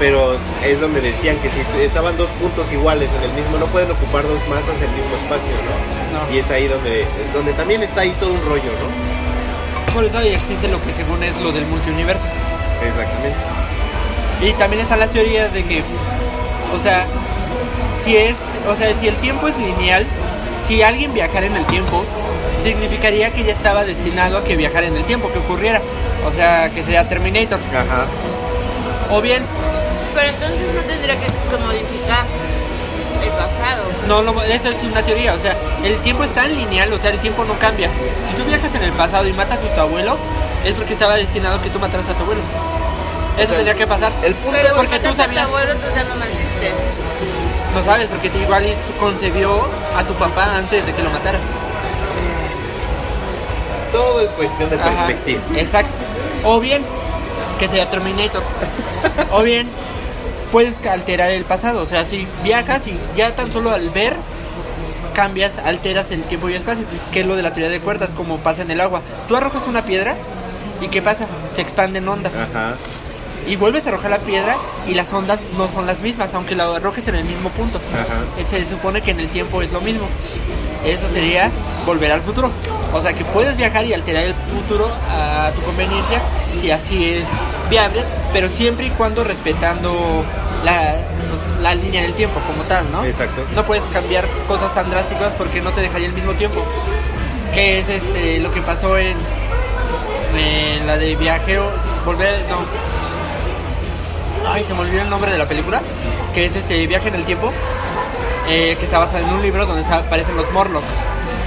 pero 0.03 0.35
es 0.65 0.81
donde 0.81 0.99
decían 0.99 1.37
que 1.37 1.49
si 1.49 1.61
estaban 1.81 2.17
dos 2.17 2.29
puntos 2.31 2.69
iguales 2.73 3.09
en 3.17 3.23
el 3.23 3.31
mismo, 3.31 3.57
no 3.57 3.67
pueden 3.67 3.89
ocupar 3.89 4.27
dos 4.27 4.45
masas 4.49 4.75
el 4.81 4.89
mismo 4.89 5.15
espacio, 5.15 5.49
¿no? 5.63 6.19
No. 6.19 6.35
Y 6.35 6.39
es 6.39 6.51
ahí 6.51 6.67
donde 6.67 7.05
donde 7.33 7.53
también 7.53 7.81
está 7.83 8.01
ahí 8.01 8.13
todo 8.19 8.33
un 8.33 8.43
rollo, 8.43 8.69
¿no? 8.83 9.93
Por 9.93 10.03
eso 10.03 10.19
existe 10.19 10.67
lo 10.67 10.81
que 10.81 10.91
según 10.91 11.23
es 11.23 11.33
lo 11.39 11.53
del 11.53 11.65
multiuniverso. 11.67 12.25
Exactamente. 12.85 13.37
Y 14.41 14.51
también 14.59 14.81
están 14.81 14.99
las 14.99 15.09
teorías 15.11 15.53
de 15.53 15.63
que, 15.63 15.81
o 16.77 16.83
sea, 16.83 17.05
si 18.03 18.17
es, 18.17 18.35
o 18.67 18.75
sea, 18.75 18.93
si 18.99 19.07
el 19.07 19.15
tiempo 19.21 19.47
es 19.47 19.57
lineal, 19.57 20.05
si 20.67 20.81
alguien 20.81 21.13
viajara 21.13 21.45
en 21.45 21.55
el 21.55 21.65
tiempo, 21.67 22.03
significaría 22.61 23.31
que 23.31 23.45
ya 23.45 23.53
estaba 23.53 23.85
destinado 23.85 24.39
a 24.39 24.43
que 24.43 24.57
viajara 24.57 24.85
en 24.85 24.97
el 24.97 25.05
tiempo, 25.05 25.31
que 25.31 25.39
ocurriera. 25.39 25.81
O 26.27 26.31
sea, 26.33 26.69
que 26.71 26.83
sería 26.83 27.07
Terminator. 27.07 27.59
Ajá. 27.73 28.05
O 29.09 29.21
bien, 29.21 29.43
Pero 30.13 30.27
entonces 30.29 30.73
no 30.73 30.81
tendría 30.81 31.15
que, 31.19 31.27
modificar 31.57 32.25
el 33.23 33.29
pasado. 33.31 33.83
no, 34.07 34.21
no, 34.23 34.41
esto 34.43 34.69
es 34.69 34.83
una 34.83 35.01
teoría, 35.03 35.33
o 35.33 35.39
sea, 35.39 35.55
el 35.83 35.97
tiempo 35.99 36.23
es 36.23 36.33
tan 36.33 36.53
lineal, 36.55 36.91
o 36.93 36.99
sea, 36.99 37.11
el 37.11 37.19
tiempo 37.19 37.43
no 37.45 37.57
cambia. 37.59 37.89
Si 38.29 38.35
tú 38.35 38.43
viajas 38.45 38.73
en 38.75 38.83
el 38.83 38.91
pasado 38.93 39.27
y 39.27 39.33
matas 39.33 39.59
a 39.59 39.73
tu 39.75 39.79
abuelo, 39.81 40.17
es 40.65 40.73
porque 40.73 40.93
estaba 40.93 41.15
destinado 41.15 41.55
a 41.55 41.61
que 41.61 41.69
tú 41.69 41.79
mataras 41.79 42.07
a 42.09 42.13
tu 42.13 42.23
abuelo. 42.23 42.41
Eso 43.37 43.47
sea, 43.47 43.55
tendría 43.57 43.75
que 43.75 43.87
pasar. 43.87 44.11
el 44.23 44.35
punto 44.35 44.57
Pero 44.61 44.75
porque 44.75 44.95
si 44.95 44.99
tú 45.01 45.07
mataste 45.09 45.21
a 45.21 45.25
sabías- 45.25 45.45
tu 45.45 45.49
abuelo, 45.55 45.71
entonces 45.73 45.95
ya 45.95 46.03
no 46.03 46.15
naciste. 46.15 46.73
No 47.75 47.83
sabes, 47.85 48.07
porque 48.07 48.29
te 48.29 48.37
igual 48.39 48.65
y 48.65 48.69
tú 48.71 48.97
concebió 48.99 49.67
a 49.97 50.03
tu 50.03 50.13
papá 50.13 50.55
antes 50.57 50.85
de 50.85 50.93
que 50.93 51.01
lo 51.01 51.09
mataras. 51.09 51.41
Todo 53.91 54.21
es 54.21 54.29
cuestión 54.31 54.69
de 54.69 54.75
Ajá, 54.75 55.05
perspectiva. 55.07 55.41
Exacto. 55.55 55.97
O 56.43 56.59
bien, 56.59 56.83
que 57.59 57.69
sea 57.69 57.89
Terminator. 57.89 58.43
o 59.31 59.41
bien, 59.43 59.69
puedes 60.53 60.77
alterar 60.85 61.31
el 61.31 61.43
pasado. 61.45 61.81
O 61.81 61.85
sea, 61.87 62.05
si 62.05 62.27
viajas 62.43 62.87
y 62.87 62.97
ya 63.17 63.35
tan 63.35 63.51
solo 63.51 63.71
al 63.71 63.89
ver, 63.89 64.15
cambias, 65.15 65.51
alteras 65.65 66.11
el 66.11 66.21
tiempo 66.23 66.47
y 66.47 66.53
espacio. 66.53 66.85
Que 67.11 67.21
es 67.21 67.25
lo 67.25 67.35
de 67.35 67.41
la 67.41 67.51
teoría 67.53 67.71
de 67.71 67.81
cuerdas, 67.81 68.11
como 68.15 68.37
pasa 68.37 68.61
en 68.61 68.69
el 68.71 68.79
agua. 68.79 69.01
Tú 69.27 69.35
arrojas 69.35 69.63
una 69.67 69.83
piedra 69.83 70.15
y 70.79 70.87
¿qué 70.89 71.01
pasa? 71.01 71.25
Se 71.55 71.61
expanden 71.61 72.07
ondas. 72.07 72.33
Ajá. 72.35 72.75
Y 73.47 73.57
vuelves 73.57 73.85
a 73.85 73.89
arrojar 73.89 74.11
la 74.11 74.19
piedra 74.19 74.55
y 74.87 74.93
las 74.93 75.11
ondas 75.11 75.39
no 75.57 75.69
son 75.73 75.85
las 75.87 75.99
mismas, 75.99 76.33
aunque 76.33 76.55
la 76.55 76.73
arrojes 76.75 77.05
en 77.07 77.15
el 77.15 77.25
mismo 77.25 77.49
punto. 77.49 77.81
Ajá. 77.91 78.21
Eh, 78.37 78.45
Se 78.47 78.63
supone 78.69 79.01
que 79.01 79.11
en 79.11 79.19
el 79.19 79.27
tiempo 79.29 79.63
es 79.63 79.71
lo 79.71 79.81
mismo. 79.81 80.07
Eso 80.85 81.09
sería 81.11 81.49
volver 81.85 82.11
al 82.11 82.21
futuro. 82.21 82.51
O 82.93 83.01
sea 83.01 83.11
que 83.13 83.25
puedes 83.25 83.57
viajar 83.57 83.85
y 83.85 83.93
alterar 83.93 84.25
el 84.25 84.35
futuro 84.35 84.87
a 85.09 85.51
tu 85.55 85.61
conveniencia 85.63 86.21
si 86.61 86.69
así 86.69 87.05
es 87.05 87.25
viable, 87.69 88.03
pero 88.31 88.49
siempre 88.49 88.87
y 88.87 88.89
cuando 88.91 89.23
respetando 89.23 90.23
la, 90.63 90.95
pues, 91.17 91.61
la 91.61 91.75
línea 91.75 92.01
del 92.01 92.13
tiempo 92.13 92.39
como 92.47 92.63
tal, 92.63 92.91
¿no? 92.91 93.03
Exacto. 93.05 93.43
No 93.55 93.65
puedes 93.65 93.83
cambiar 93.93 94.27
cosas 94.47 94.73
tan 94.73 94.89
drásticas 94.89 95.33
porque 95.37 95.61
no 95.61 95.71
te 95.71 95.81
dejaría 95.81 96.07
el 96.07 96.13
mismo 96.13 96.33
tiempo. 96.33 96.63
Que 97.53 97.79
es 97.79 97.89
este 97.89 98.39
lo 98.39 98.51
que 98.51 98.61
pasó 98.61 98.97
en, 98.97 99.15
en 100.35 100.87
la 100.87 100.97
de 100.97 101.15
viajero, 101.15 101.69
volver, 102.05 102.45
no. 102.49 102.57
Ay, 104.49 104.63
se 104.63 104.73
me 104.73 104.81
olvidó 104.81 105.01
el 105.03 105.09
nombre 105.09 105.31
de 105.31 105.37
la 105.37 105.47
película, 105.47 105.81
que 106.33 106.45
es 106.45 106.55
este 106.55 106.85
viaje 106.87 107.07
en 107.07 107.15
el 107.15 107.23
tiempo, 107.23 107.51
eh, 108.47 108.75
que 108.77 108.85
está 108.85 108.99
basada 108.99 109.19
en 109.19 109.29
un 109.29 109.41
libro 109.41 109.65
donde 109.65 109.85
aparecen 109.85 110.35
los 110.35 110.51
Morlock. 110.51 110.83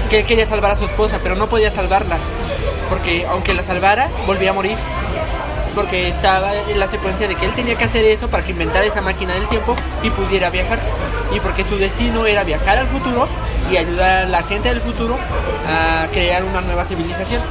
Que 0.09 0.21
él 0.21 0.25
quería 0.25 0.47
salvar 0.47 0.71
a 0.71 0.77
su 0.77 0.85
esposa, 0.85 1.19
pero 1.23 1.35
no 1.35 1.49
podía 1.49 1.73
salvarla, 1.73 2.19
porque 2.89 3.27
aunque 3.29 3.53
la 3.55 3.65
salvara, 3.65 4.09
volvía 4.27 4.51
a 4.51 4.53
morir. 4.55 4.79
Porque 5.77 6.09
estaba 6.09 6.53
en 6.55 6.81
la 6.81 6.89
secuencia 6.89 7.29
de 7.29 7.37
que 7.37 7.45
él 7.45 7.55
tenía 7.55 7.77
que 7.77 7.85
hacer 7.85 8.05
eso 8.07 8.29
para 8.29 8.43
que 8.43 8.53
inventara 8.53 8.87
esa 8.87 9.03
máquina 9.03 9.35
del 9.35 9.47
tiempo 9.47 9.77
y 10.03 10.11
pudiera 10.11 10.51
viajar. 10.51 10.81
Y 11.33 11.39
porque 11.39 11.65
su 11.65 11.77
destino 11.77 12.27
era 12.27 12.43
viajar 12.43 12.79
al 12.79 12.89
futuro 12.89 13.29
y 13.71 13.77
ayudar 13.77 14.25
a 14.25 14.29
la 14.29 14.43
gente 14.43 14.71
del 14.71 14.81
futuro 14.81 15.19
a 15.69 16.09
crear 16.13 16.43
una 16.45 16.63
nueva 16.63 16.85
civilización. 16.87 17.43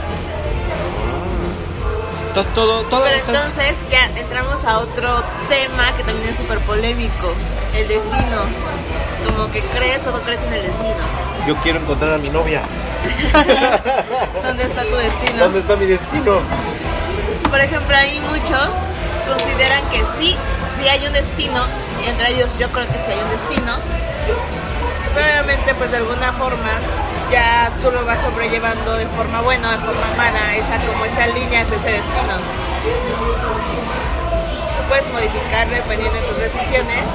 Entonces 2.30 2.54
todo, 2.54 2.82
todo 2.82 3.04
Pero 3.04 3.16
entonces 3.16 3.76
ya 3.90 4.08
entramos 4.20 4.66
a 4.66 4.80
otro 4.80 5.24
tema 5.48 5.96
que 5.96 6.04
también 6.04 6.28
es 6.30 6.36
súper 6.36 6.60
polémico, 6.62 7.34
el 7.74 7.88
destino. 7.88 8.42
Como 9.26 9.52
que 9.52 9.62
crees 9.62 10.06
o 10.06 10.12
no 10.12 10.20
crees 10.22 10.42
en 10.42 10.54
el 10.54 10.64
destino. 10.64 10.96
Yo 11.48 11.56
quiero 11.64 11.80
encontrar 11.80 12.16
a 12.16 12.18
mi 12.18 12.30
novia. 12.30 12.62
¿Dónde 14.44 14.64
está 14.64 14.84
tu 14.84 14.96
destino? 14.96 15.44
¿Dónde 15.44 15.60
está 15.60 15.76
mi 15.76 15.86
destino? 15.86 16.42
Por 17.56 17.64
ejemplo, 17.64 17.96
hay 17.96 18.20
muchos 18.20 18.68
consideran 19.32 19.88
que 19.88 20.04
sí, 20.20 20.36
sí 20.76 20.90
hay 20.90 21.08
un 21.08 21.14
destino, 21.14 21.64
y 22.04 22.10
entre 22.10 22.34
ellos 22.34 22.60
yo 22.60 22.68
creo 22.68 22.86
que 22.86 23.00
sí 23.00 23.12
hay 23.16 23.20
un 23.24 23.30
destino. 23.30 23.78
Pero 25.16 25.26
obviamente 25.26 25.74
pues 25.76 25.90
de 25.90 25.98
alguna 26.04 26.34
forma 26.34 26.68
ya 27.32 27.72
tú 27.82 27.92
lo 27.92 28.06
vas 28.06 28.20
sobrellevando 28.20 28.98
de 28.98 29.06
forma 29.08 29.40
buena 29.40 29.70
o 29.70 29.72
de 29.72 29.78
forma 29.78 30.06
mala, 30.18 30.54
esa 30.58 30.86
como 30.86 31.06
esa 31.06 31.28
línea 31.28 31.62
es 31.62 31.68
ese 31.68 31.92
destino. 31.96 32.36
Tú 34.76 34.90
puedes 34.90 35.08
modificar 35.14 35.70
dependiendo 35.70 36.14
de 36.14 36.28
tus 36.28 36.38
decisiones, 36.38 37.08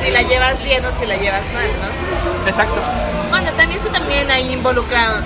si 0.00 0.12
la 0.12 0.22
llevas 0.22 0.62
bien 0.62 0.84
o 0.86 1.00
si 1.00 1.04
la 1.04 1.16
llevas 1.16 1.52
mal, 1.52 1.66
¿no? 1.82 2.48
Exacto. 2.48 2.80
Bueno, 3.28 3.50
también 3.54 3.80
eso 3.80 3.90
también 3.90 4.30
ahí 4.30 4.52
involucra 4.52 5.18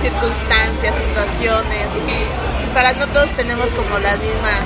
circunstancias, 0.00 0.92
situaciones. 1.06 1.86
Para 2.74 2.92
no 2.94 3.06
todos 3.08 3.30
tenemos 3.32 3.68
como 3.70 3.98
las 3.98 4.18
mismas, 4.18 4.62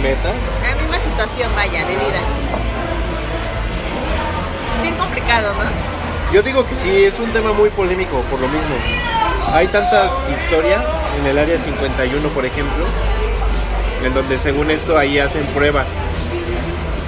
¿Meta? 0.00 0.32
la 0.62 0.76
misma 0.80 0.98
situación, 1.00 1.50
vaya, 1.56 1.84
de 1.84 1.94
vida. 1.94 2.20
Es 4.76 4.82
bien 4.82 4.94
complicado, 4.94 5.52
¿no? 5.54 6.32
Yo 6.32 6.42
digo 6.42 6.66
que 6.66 6.74
sí, 6.76 7.04
es 7.04 7.18
un 7.18 7.32
tema 7.32 7.52
muy 7.52 7.70
polémico 7.70 8.20
por 8.30 8.40
lo 8.40 8.48
mismo. 8.48 8.76
Hay 9.52 9.66
tantas 9.68 10.10
historias 10.30 10.84
en 11.18 11.26
el 11.26 11.38
área 11.38 11.58
51, 11.58 12.28
por 12.28 12.44
ejemplo, 12.44 12.84
en 14.04 14.14
donde 14.14 14.38
según 14.38 14.70
esto 14.70 14.96
ahí 14.96 15.18
hacen 15.18 15.44
pruebas. 15.46 15.88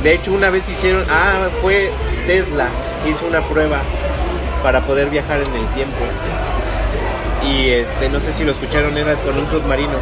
De 0.02 0.14
hecho, 0.14 0.32
una 0.32 0.50
vez 0.50 0.68
hicieron, 0.68 1.04
ah, 1.10 1.48
fue 1.60 1.92
Tesla, 2.26 2.68
hizo 3.08 3.26
una 3.26 3.40
prueba 3.42 3.80
para 4.62 4.84
poder 4.84 5.10
viajar 5.10 5.40
en 5.40 5.54
el 5.54 5.66
tiempo. 5.74 5.96
Y 7.46 7.68
este, 7.70 8.08
no 8.08 8.20
sé 8.20 8.32
si 8.32 8.44
lo 8.44 8.52
escucharon, 8.52 8.96
era 8.96 9.14
con 9.16 9.38
un 9.38 9.48
submarino, 9.48 9.92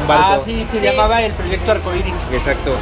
un 0.00 0.08
barco. 0.08 0.24
Ah, 0.26 0.38
sí, 0.44 0.66
se 0.70 0.80
Sí. 0.80 0.84
llamaba 0.84 1.22
el 1.22 1.32
proyecto 1.32 1.72
Arcoiris. 1.72 2.14
Exacto. 2.32 2.74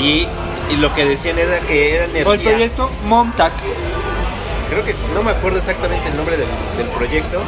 Y, 0.00 0.26
y 0.70 0.76
lo 0.76 0.92
que 0.94 1.04
decían 1.04 1.38
era 1.38 1.58
que 1.60 1.94
era 1.96 2.04
energía. 2.04 2.28
O 2.28 2.34
el 2.34 2.40
proyecto 2.40 2.90
Montauk. 3.04 3.52
creo 4.70 4.84
que 4.84 4.94
no 5.14 5.22
me 5.22 5.30
acuerdo 5.30 5.58
exactamente 5.58 6.08
el 6.08 6.16
nombre 6.16 6.36
del, 6.36 6.48
del 6.76 6.86
proyecto, 6.88 7.40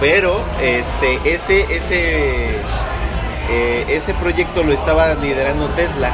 pero 0.00 0.40
este 0.60 1.20
ese 1.24 1.60
ese 1.74 2.46
eh, 3.50 3.84
ese 3.88 4.14
proyecto 4.14 4.62
lo 4.64 4.72
estaba 4.72 5.14
liderando 5.14 5.66
Tesla 5.68 6.08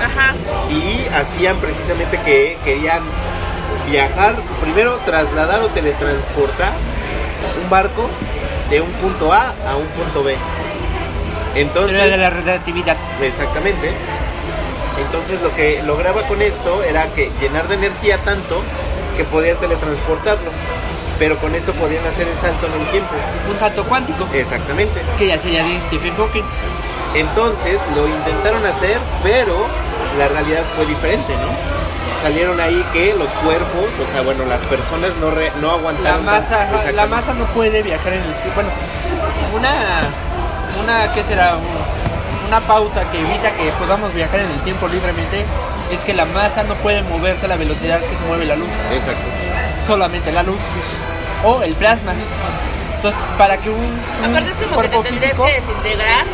Ajá. 0.00 0.34
y 0.70 1.06
hacían 1.14 1.56
precisamente 1.58 2.18
que 2.24 2.56
querían 2.64 3.00
viajar, 3.90 4.36
primero 4.60 4.96
trasladar 5.04 5.62
o 5.62 5.68
teletransportar 5.68 6.72
un 7.62 7.70
barco 7.70 8.08
de 8.70 8.80
un 8.80 8.90
punto 8.92 9.32
A 9.32 9.54
a 9.66 9.76
un 9.76 9.86
punto 9.88 10.22
B. 10.22 10.36
Entonces, 11.54 12.10
de 12.10 12.16
la 12.16 12.30
relatividad. 12.30 12.96
Exactamente. 13.20 13.90
Entonces 14.98 15.40
lo 15.42 15.54
que 15.54 15.82
lograba 15.82 16.26
con 16.28 16.42
esto 16.42 16.82
era 16.84 17.06
que 17.08 17.30
llenar 17.40 17.68
de 17.68 17.74
energía 17.74 18.18
tanto 18.18 18.62
que 19.16 19.24
podían 19.24 19.56
teletransportarlo. 19.56 20.50
Pero 21.18 21.38
con 21.38 21.54
esto 21.54 21.72
podían 21.72 22.04
hacer 22.06 22.26
el 22.28 22.38
salto 22.38 22.66
en 22.66 22.80
el 22.80 22.86
tiempo. 22.88 23.10
Un 23.50 23.58
salto 23.58 23.84
cuántico. 23.84 24.26
Exactamente. 24.32 25.00
Que 25.18 25.26
ya 25.26 25.38
sería 25.38 25.64
de 25.64 25.80
Stephen 25.88 26.14
Hawking. 26.16 26.44
Entonces 27.14 27.80
lo 27.96 28.06
intentaron 28.06 28.64
hacer, 28.64 28.98
pero 29.22 29.66
la 30.18 30.28
realidad 30.28 30.62
fue 30.76 30.86
diferente, 30.86 31.34
¿no? 31.34 31.79
Salieron 32.22 32.60
ahí 32.60 32.84
que 32.92 33.14
los 33.14 33.28
cuerpos, 33.30 33.86
o 34.02 34.06
sea, 34.12 34.20
bueno, 34.22 34.44
las 34.44 34.62
personas 34.64 35.10
no, 35.20 35.30
re- 35.30 35.52
no 35.60 35.68
La 35.68 35.72
aguantaron. 35.74 36.24
tan- 36.26 36.42
masa, 36.42 36.92
la 36.92 37.06
masa 37.06 37.34
no 37.34 37.44
puede 37.46 37.82
viajar 37.82 38.12
en 38.12 38.20
el 38.22 38.34
tiempo. 38.34 38.50
Bueno, 38.56 38.70
una, 39.54 40.00
una, 40.82 41.12
¿qué 41.12 41.22
será? 41.24 41.56
Un- 41.56 41.80
Una 42.48 42.58
pauta 42.60 43.04
que 43.12 43.20
evita 43.20 43.52
que 43.52 43.70
podamos 43.78 44.12
viajar 44.12 44.40
en 44.40 44.50
el 44.50 44.60
tiempo 44.62 44.88
libremente 44.88 45.44
es 45.92 46.00
que 46.00 46.12
la 46.12 46.24
masa 46.24 46.64
no 46.64 46.74
puede 46.76 47.00
moverse 47.04 47.44
a 47.46 47.48
la 47.48 47.54
velocidad 47.56 48.00
que 48.00 48.16
se 48.16 48.24
mueve 48.26 48.44
la 48.44 48.56
luz. 48.56 48.68
Exacto. 48.90 49.22
Solamente 49.86 50.32
la 50.32 50.42
luz 50.42 50.58
o 51.44 51.62
el 51.62 51.74
plasma. 51.76 52.12
Entonces, 52.96 53.20
para 53.38 53.56
que 53.58 53.70
un, 53.70 53.76
un 53.76 54.24
Aparte 54.24 54.50
es 54.50 54.66
como 54.66 54.82
que 54.82 54.88
te 54.88 54.98
tendrías 54.98 55.30
físico- 55.32 55.46
que 55.46 55.52
desintegrar 55.52 56.24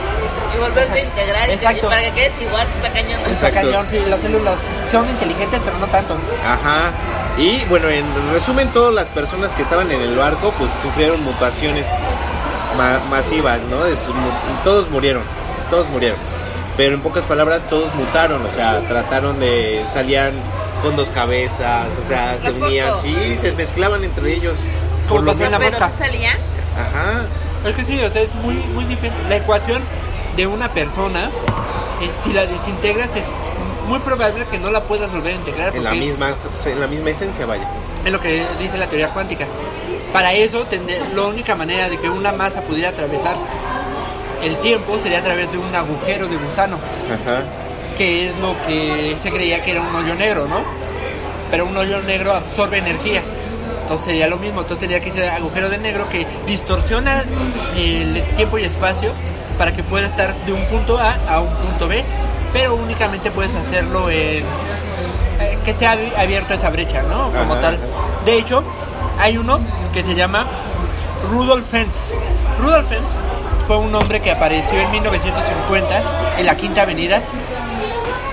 y 0.56 0.60
volverte 0.60 1.00
a 1.00 1.04
integrar 1.04 1.44
y 1.44 1.48
que- 1.48 1.54
Exacto. 1.54 1.88
para 1.88 2.00
que 2.02 2.10
quedes 2.12 2.32
igual, 2.40 2.66
pues 2.66 2.76
está 2.76 2.90
cañón. 2.92 3.20
Está 3.30 3.50
cañón, 3.50 3.86
sí, 3.90 4.02
las 4.08 4.20
células 4.20 4.54
son 4.90 5.08
inteligentes, 5.08 5.60
pero 5.64 5.78
no 5.78 5.86
tanto. 5.86 6.16
Ajá. 6.44 6.90
Y 7.38 7.64
bueno, 7.66 7.88
en 7.88 8.04
resumen, 8.32 8.68
todas 8.68 8.94
las 8.94 9.08
personas 9.10 9.52
que 9.52 9.62
estaban 9.62 9.90
en 9.92 10.00
el 10.00 10.16
barco, 10.16 10.52
pues 10.58 10.70
sufrieron 10.82 11.22
mutaciones 11.22 11.86
ma- 12.78 13.00
masivas, 13.10 13.60
¿no? 13.70 13.84
De 13.84 13.96
sus 13.96 14.14
mu- 14.14 14.30
todos 14.64 14.88
murieron, 14.90 15.22
todos 15.70 15.88
murieron. 15.90 16.18
Pero 16.76 16.94
en 16.94 17.00
pocas 17.00 17.24
palabras, 17.24 17.62
todos 17.70 17.94
mutaron, 17.94 18.44
o 18.44 18.50
sea, 18.52 18.80
trataron 18.88 19.40
de, 19.40 19.82
salían 19.92 20.32
con 20.82 20.94
dos 20.96 21.08
cabezas, 21.10 21.86
o 22.04 22.06
sea, 22.08 22.34
se 22.34 22.50
unían, 22.50 22.96
sí, 23.02 23.36
se 23.40 23.52
mezclaban 23.52 24.04
entre 24.04 24.34
ellos. 24.34 24.58
Por 25.08 25.22
lo 25.22 25.32
pasó 25.32 25.44
en 25.44 25.48
que, 25.48 25.52
la 25.52 25.58
Pero 25.58 25.70
mosca. 25.78 25.90
sí 25.90 25.98
salía. 25.98 26.32
ajá, 26.32 27.22
Es 27.64 27.74
que 27.76 27.84
sí, 27.84 28.02
o 28.04 28.12
sea, 28.12 28.22
es 28.22 28.34
muy, 28.36 28.54
muy 28.54 28.84
diferente. 28.84 29.18
La 29.28 29.36
ecuación 29.36 29.82
de 30.36 30.46
una 30.46 30.68
persona, 30.72 31.30
eh, 32.00 32.10
si 32.22 32.32
la 32.32 32.46
desintegras, 32.46 33.08
es 33.16 33.24
muy 33.88 33.98
probable 34.00 34.44
que 34.50 34.58
no 34.58 34.70
la 34.70 34.82
puedas 34.82 35.10
volver 35.10 35.34
a 35.34 35.36
integrar. 35.36 35.74
En 35.74 35.84
la 35.84 35.92
misma, 35.92 36.34
en 36.66 36.80
la 36.80 36.86
misma 36.86 37.10
esencia, 37.10 37.46
vaya. 37.46 37.66
Es 38.04 38.12
lo 38.12 38.20
que 38.20 38.44
dice 38.58 38.76
la 38.78 38.86
teoría 38.86 39.08
cuántica. 39.10 39.46
Para 40.12 40.32
eso, 40.34 40.64
tener, 40.64 41.00
la 41.14 41.22
única 41.22 41.54
manera 41.54 41.88
de 41.88 41.98
que 41.98 42.08
una 42.08 42.32
masa 42.32 42.62
pudiera 42.62 42.90
atravesar 42.90 43.36
el 44.42 44.56
tiempo 44.58 44.98
sería 44.98 45.18
a 45.18 45.22
través 45.22 45.50
de 45.50 45.58
un 45.58 45.74
agujero 45.74 46.28
de 46.28 46.36
gusano, 46.36 46.76
Ajá. 47.06 47.44
que 47.96 48.26
es 48.26 48.36
lo 48.38 48.54
que 48.66 49.16
se 49.22 49.30
creía 49.30 49.62
que 49.62 49.72
era 49.72 49.80
un 49.80 49.94
hoyo 49.94 50.14
negro, 50.14 50.46
¿no? 50.46 50.62
Pero 51.50 51.66
un 51.66 51.76
hoyo 51.76 52.02
negro 52.02 52.34
absorbe 52.34 52.78
energía. 52.78 53.22
Entonces 53.82 54.06
sería 54.06 54.26
lo 54.26 54.36
mismo, 54.36 54.60
entonces 54.60 54.88
sería 54.88 55.00
que 55.00 55.10
ese 55.10 55.28
agujero 55.28 55.68
de 55.70 55.78
negro 55.78 56.08
que 56.08 56.26
distorsiona 56.46 57.24
el 57.76 58.22
tiempo 58.36 58.58
y 58.58 58.64
espacio 58.64 59.12
para 59.58 59.72
que 59.74 59.82
pueda 59.82 60.06
estar 60.06 60.34
de 60.44 60.52
un 60.52 60.64
punto 60.66 60.98
A 60.98 61.16
a 61.28 61.40
un 61.40 61.48
punto 61.54 61.88
B, 61.88 62.04
pero 62.52 62.74
únicamente 62.74 63.30
puedes 63.30 63.54
hacerlo 63.54 64.10
en 64.10 64.44
eh, 65.40 65.58
que 65.64 65.70
esté 65.72 65.86
abi- 65.86 66.14
abierto 66.16 66.54
esa 66.54 66.70
brecha, 66.70 67.02
¿no? 67.02 67.30
Como 67.30 67.52
Ajá, 67.54 67.60
tal. 67.60 67.74
ajá. 67.74 68.24
De 68.24 68.38
hecho, 68.38 68.62
hay 69.18 69.36
uno 69.38 69.60
que 69.92 70.02
se 70.02 70.14
llama 70.14 70.46
Rudolf 71.30 71.66
Fens. 71.70 72.12
Rudolf 72.58 72.88
Fens 72.88 73.06
fue 73.66 73.78
un 73.78 73.94
hombre 73.94 74.20
que 74.20 74.30
apareció 74.30 74.78
en 74.80 74.90
1950 74.92 76.02
en 76.38 76.46
la 76.46 76.54
Quinta 76.56 76.82
Avenida, 76.82 77.20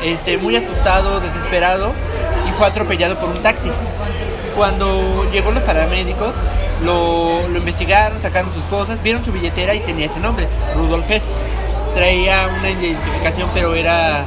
este, 0.03 0.37
muy 0.37 0.55
asustado, 0.55 1.19
desesperado, 1.19 1.91
y 2.47 2.51
fue 2.53 2.67
atropellado 2.67 3.17
por 3.17 3.29
un 3.29 3.37
taxi. 3.41 3.71
Cuando 4.55 5.25
llegó 5.31 5.51
los 5.51 5.63
paramédicos, 5.63 6.35
lo, 6.83 7.41
investigaron, 7.57 8.21
sacaron 8.21 8.53
sus 8.53 8.63
cosas, 8.65 9.01
vieron 9.03 9.23
su 9.23 9.31
billetera 9.31 9.73
y 9.75 9.79
tenía 9.81 10.05
ese 10.07 10.19
nombre, 10.19 10.47
Rudolf 10.75 11.09
Hess. 11.09 11.23
Traía 11.93 12.47
una 12.59 12.69
identificación, 12.71 13.49
pero 13.53 13.75
era 13.75 14.23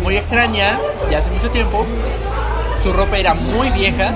muy 0.00 0.16
extraña, 0.16 0.78
de 1.08 1.16
hace 1.16 1.30
mucho 1.30 1.50
tiempo. 1.50 1.84
Su 2.82 2.92
ropa 2.92 3.18
era 3.18 3.34
muy 3.34 3.68
vieja, 3.70 4.12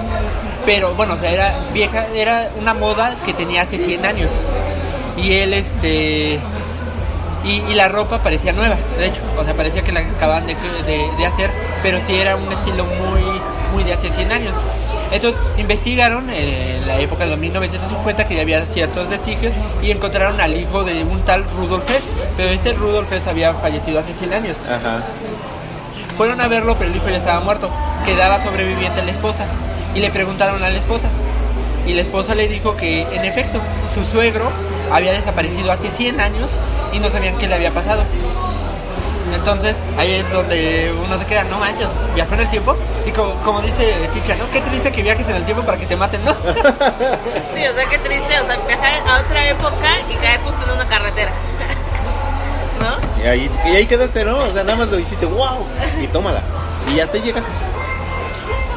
pero 0.64 0.94
bueno, 0.94 1.14
o 1.14 1.16
sea, 1.16 1.30
era 1.32 1.54
vieja, 1.72 2.06
era 2.14 2.50
una 2.58 2.72
moda 2.72 3.16
que 3.24 3.34
tenía 3.34 3.62
hace 3.62 3.78
100 3.84 4.04
años. 4.06 4.30
Y 5.16 5.34
él, 5.34 5.54
este. 5.54 6.38
Y, 7.44 7.62
y 7.70 7.74
la 7.74 7.88
ropa 7.88 8.18
parecía 8.20 8.52
nueva, 8.52 8.76
de 8.96 9.06
hecho, 9.08 9.20
o 9.38 9.44
sea, 9.44 9.52
parecía 9.54 9.82
que 9.82 9.92
la 9.92 10.00
acababan 10.00 10.46
de, 10.46 10.54
de- 10.86 11.10
de 11.18 11.26
hacer, 11.26 11.50
pero 11.82 11.98
sí 12.06 12.14
era 12.14 12.36
un 12.36 12.50
estilo 12.50 12.84
muy, 12.86 13.20
muy 13.74 13.84
de 13.84 13.92
hace 13.92 14.08
100 14.08 14.32
años. 14.32 14.54
Entonces 15.14 15.40
investigaron 15.58 16.28
en 16.28 16.84
la 16.88 16.98
época 16.98 17.22
de 17.22 17.30
los 17.30 17.38
1950 17.38 18.26
que 18.26 18.34
ya 18.34 18.42
había 18.42 18.66
ciertos 18.66 19.08
vestigios 19.08 19.52
y 19.80 19.92
encontraron 19.92 20.40
al 20.40 20.56
hijo 20.56 20.82
de 20.82 21.04
un 21.04 21.20
tal 21.20 21.44
Rudolf 21.56 21.88
Hess, 21.88 22.02
pero 22.36 22.50
este 22.50 22.72
Rudolf 22.72 23.12
Hess 23.12 23.24
había 23.28 23.54
fallecido 23.54 24.00
hace 24.00 24.12
100 24.12 24.32
años. 24.32 24.56
Ajá. 24.68 25.04
Fueron 26.16 26.40
a 26.40 26.48
verlo, 26.48 26.76
pero 26.76 26.90
el 26.90 26.96
hijo 26.96 27.08
ya 27.08 27.18
estaba 27.18 27.38
muerto. 27.38 27.70
Quedaba 28.04 28.42
sobreviviente 28.42 29.04
la 29.04 29.12
esposa. 29.12 29.46
Y 29.94 30.00
le 30.00 30.10
preguntaron 30.10 30.60
a 30.64 30.68
la 30.68 30.78
esposa. 30.78 31.08
Y 31.86 31.92
la 31.92 32.02
esposa 32.02 32.34
le 32.34 32.48
dijo 32.48 32.76
que, 32.76 33.02
en 33.02 33.24
efecto, 33.24 33.60
su 33.94 34.04
suegro 34.10 34.50
había 34.90 35.12
desaparecido 35.12 35.70
hace 35.70 35.90
100 35.90 36.20
años 36.20 36.50
y 36.92 36.98
no 36.98 37.08
sabían 37.08 37.38
qué 37.38 37.46
le 37.46 37.54
había 37.54 37.72
pasado. 37.72 38.02
Entonces, 39.44 39.76
ahí 39.98 40.10
es 40.10 40.32
donde 40.32 40.90
uno 41.04 41.18
se 41.18 41.26
queda, 41.26 41.44
no 41.44 41.58
manches, 41.58 41.86
viajó 42.14 42.32
en 42.32 42.40
el 42.40 42.48
tiempo. 42.48 42.74
Y 43.04 43.10
como, 43.10 43.34
como 43.42 43.60
dice 43.60 43.94
Ticha, 44.14 44.36
¿no? 44.36 44.50
Qué 44.50 44.62
triste 44.62 44.90
que 44.90 45.02
viajes 45.02 45.28
en 45.28 45.36
el 45.36 45.44
tiempo 45.44 45.62
para 45.62 45.76
que 45.76 45.84
te 45.84 45.94
maten, 45.96 46.24
¿no? 46.24 46.32
Sí, 47.54 47.66
o 47.66 47.74
sea, 47.74 47.86
qué 47.90 47.98
triste, 47.98 48.40
o 48.40 48.46
sea, 48.46 48.56
viajar 48.66 48.90
a 49.06 49.20
otra 49.20 49.46
época 49.50 49.88
y 50.10 50.14
caer 50.14 50.40
justo 50.40 50.64
en 50.64 50.70
una 50.70 50.88
carretera. 50.88 51.30
¿No? 52.80 53.22
Y 53.22 53.26
ahí, 53.28 53.50
y 53.66 53.76
ahí 53.76 53.86
quedaste, 53.86 54.24
¿no? 54.24 54.38
O 54.38 54.50
sea, 54.50 54.64
nada 54.64 54.78
más 54.78 54.88
lo 54.88 54.98
hiciste, 54.98 55.26
wow, 55.26 55.66
y 56.02 56.06
tómala. 56.06 56.40
Y 56.90 57.00
hasta 57.00 57.18
ahí 57.18 57.22
llegaste. 57.24 57.50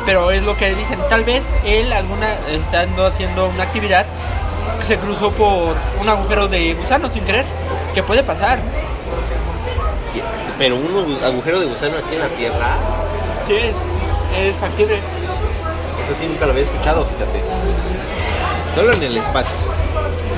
pero 0.05 0.31
es 0.31 0.43
lo 0.43 0.57
que 0.57 0.75
dicen. 0.75 0.99
Tal 1.09 1.23
vez 1.23 1.43
él, 1.63 1.93
alguna, 1.93 2.27
estando 2.49 3.05
haciendo 3.05 3.47
una 3.47 3.63
actividad, 3.63 4.05
se 4.85 4.97
cruzó 4.97 5.31
por 5.31 5.77
un 6.01 6.09
agujero 6.09 6.49
de 6.49 6.73
gusano 6.73 7.09
sin 7.09 7.23
querer. 7.23 7.45
Que 7.95 8.03
puede 8.03 8.21
pasar. 8.21 8.59
Pero 10.57 10.75
un 10.75 10.87
agu- 10.87 11.23
agujero 11.23 11.59
de 11.59 11.65
gusano 11.67 11.97
aquí 11.97 12.15
en 12.15 12.19
la 12.19 12.27
Tierra, 12.29 12.67
Sí, 13.45 13.53
es, 13.55 13.75
es 14.37 14.55
factible. 14.57 14.95
eso 14.97 16.15
sí 16.19 16.25
nunca 16.27 16.45
lo 16.45 16.51
había 16.51 16.63
escuchado, 16.63 17.05
fíjate. 17.05 17.43
Solo 18.75 18.93
en 18.93 19.03
el 19.03 19.17
espacio. 19.17 19.55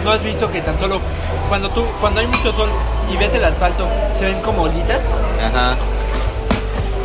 ¿No 0.04 0.12
has 0.12 0.24
visto 0.24 0.52
que 0.52 0.62
tan 0.62 0.78
solo 0.80 1.02
cuando 1.50 1.70
tú 1.72 1.86
cuando 2.00 2.20
hay 2.22 2.28
mucho 2.28 2.54
sol 2.54 2.70
y 3.12 3.18
ves 3.18 3.34
el 3.34 3.44
asfalto 3.44 3.88
se 4.18 4.26
ven 4.26 4.40
como 4.42 4.64
olitas? 4.64 5.02
Ajá. 5.44 5.76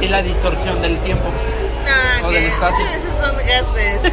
Es 0.01 0.11
la 0.11 0.23
distorsión 0.23 0.81
del 0.83 0.99
tiempo. 0.99 1.25
No, 2.21 2.29
O 2.29 2.31
del 2.31 2.45
espacio. 2.45 2.85
esos 2.85 3.21
son 3.21 3.37
gases. 3.47 4.13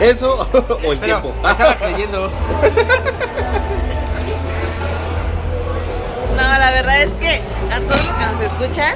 Eso 0.00 0.46
o 0.84 0.92
el 0.92 0.98
Pero 0.98 1.20
tiempo. 1.22 1.48
estaba 1.48 1.74
creyendo. 1.76 2.30
No, 6.36 6.42
la 6.58 6.70
verdad 6.70 7.02
es 7.02 7.10
que 7.12 7.40
a 7.72 7.80
todos 7.80 8.06
los 8.06 8.14
que 8.14 8.26
nos 8.26 8.40
escuchan, 8.40 8.94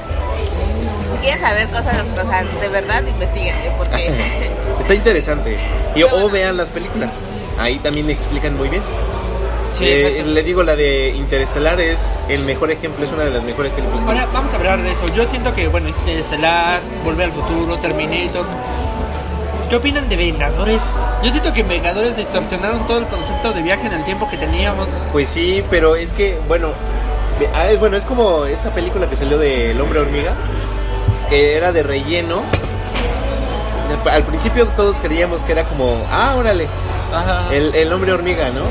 si 1.13 1.19
quieren 1.19 1.41
saber 1.41 1.69
cosas, 1.69 1.97
sea, 2.29 2.43
de 2.61 2.69
verdad, 2.69 3.03
investiguen, 3.07 3.55
porque 3.79 4.11
Está 4.81 4.95
interesante. 4.95 5.57
Y 5.95 6.03
o 6.03 6.29
vean 6.31 6.57
las 6.57 6.71
películas. 6.71 7.11
Ahí 7.59 7.77
también 7.79 8.09
explican 8.11 8.57
muy 8.57 8.69
bien. 8.69 8.83
Sí, 9.79 9.85
Eh, 9.87 10.25
le 10.27 10.43
digo, 10.43 10.63
la 10.63 10.77
de 10.77 11.11
Interestelar 11.11 11.81
es 11.81 11.99
el 12.29 12.45
mejor 12.45 12.71
ejemplo, 12.71 13.05
es 13.05 13.13
una 13.13 13.25
de 13.25 13.31
las 13.31 13.43
mejores 13.43 13.73
películas. 13.73 14.05
que 14.05 14.11
Ahora 14.11 14.27
vamos 14.33 14.53
a 14.53 14.57
hablar 14.57 14.83
de 14.83 14.91
eso. 14.91 15.09
Yo 15.15 15.29
siento 15.29 15.55
que, 15.55 15.69
bueno, 15.69 15.89
Interestelar, 15.89 16.81
Volver 17.05 17.27
al 17.27 17.33
Futuro, 17.33 17.77
Terminator. 17.79 18.47
¿Qué 19.69 19.77
opinan 19.77 20.09
de 20.09 20.17
Vengadores? 20.17 20.83
Yo 21.23 21.31
siento 21.31 21.53
que 21.55 21.63
Vengadores 21.63 22.17
distorsionaron 22.17 22.87
todo 22.87 22.99
el 22.99 23.07
concepto 23.07 23.53
de 23.53 23.63
viaje 23.63 23.87
en 23.87 23.93
el 23.93 24.05
tiempo 24.05 24.29
que 24.29 24.37
teníamos. 24.37 24.89
Pues 25.13 25.29
sí, 25.29 25.63
pero 25.71 25.95
es 25.95 26.13
que, 26.13 26.39
bueno, 26.49 26.73
ah, 27.55 27.71
es- 27.71 27.79
bueno, 27.81 27.97
es 27.97 28.05
como 28.05 28.45
esta 28.47 28.73
película 28.75 29.09
que 29.09 29.17
salió 29.17 29.39
de 29.39 29.71
El 29.73 29.81
Hombre 29.81 30.01
Hormiga, 30.01 30.33
que 31.29 31.57
era 31.57 31.73
de 31.73 31.83
relleno. 31.83 32.43
Al 34.11 34.23
principio 34.25 34.67
todos 34.69 34.99
creíamos 35.01 35.43
que 35.45 35.53
era 35.53 35.65
como, 35.65 36.07
ah, 36.11 36.35
órale, 36.37 36.67
Ajá. 37.13 37.45
el, 37.53 37.75
el 37.75 37.93
Hombre 37.93 38.13
Hormiga, 38.13 38.49
¿no? 38.51 38.63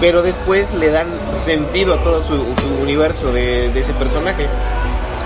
Pero 0.00 0.22
después 0.22 0.72
le 0.74 0.90
dan 0.90 1.06
sentido 1.32 1.94
a 1.94 2.02
todo 2.02 2.22
su, 2.22 2.36
su 2.60 2.68
universo 2.82 3.32
de, 3.32 3.70
de 3.70 3.80
ese 3.80 3.92
personaje, 3.94 4.46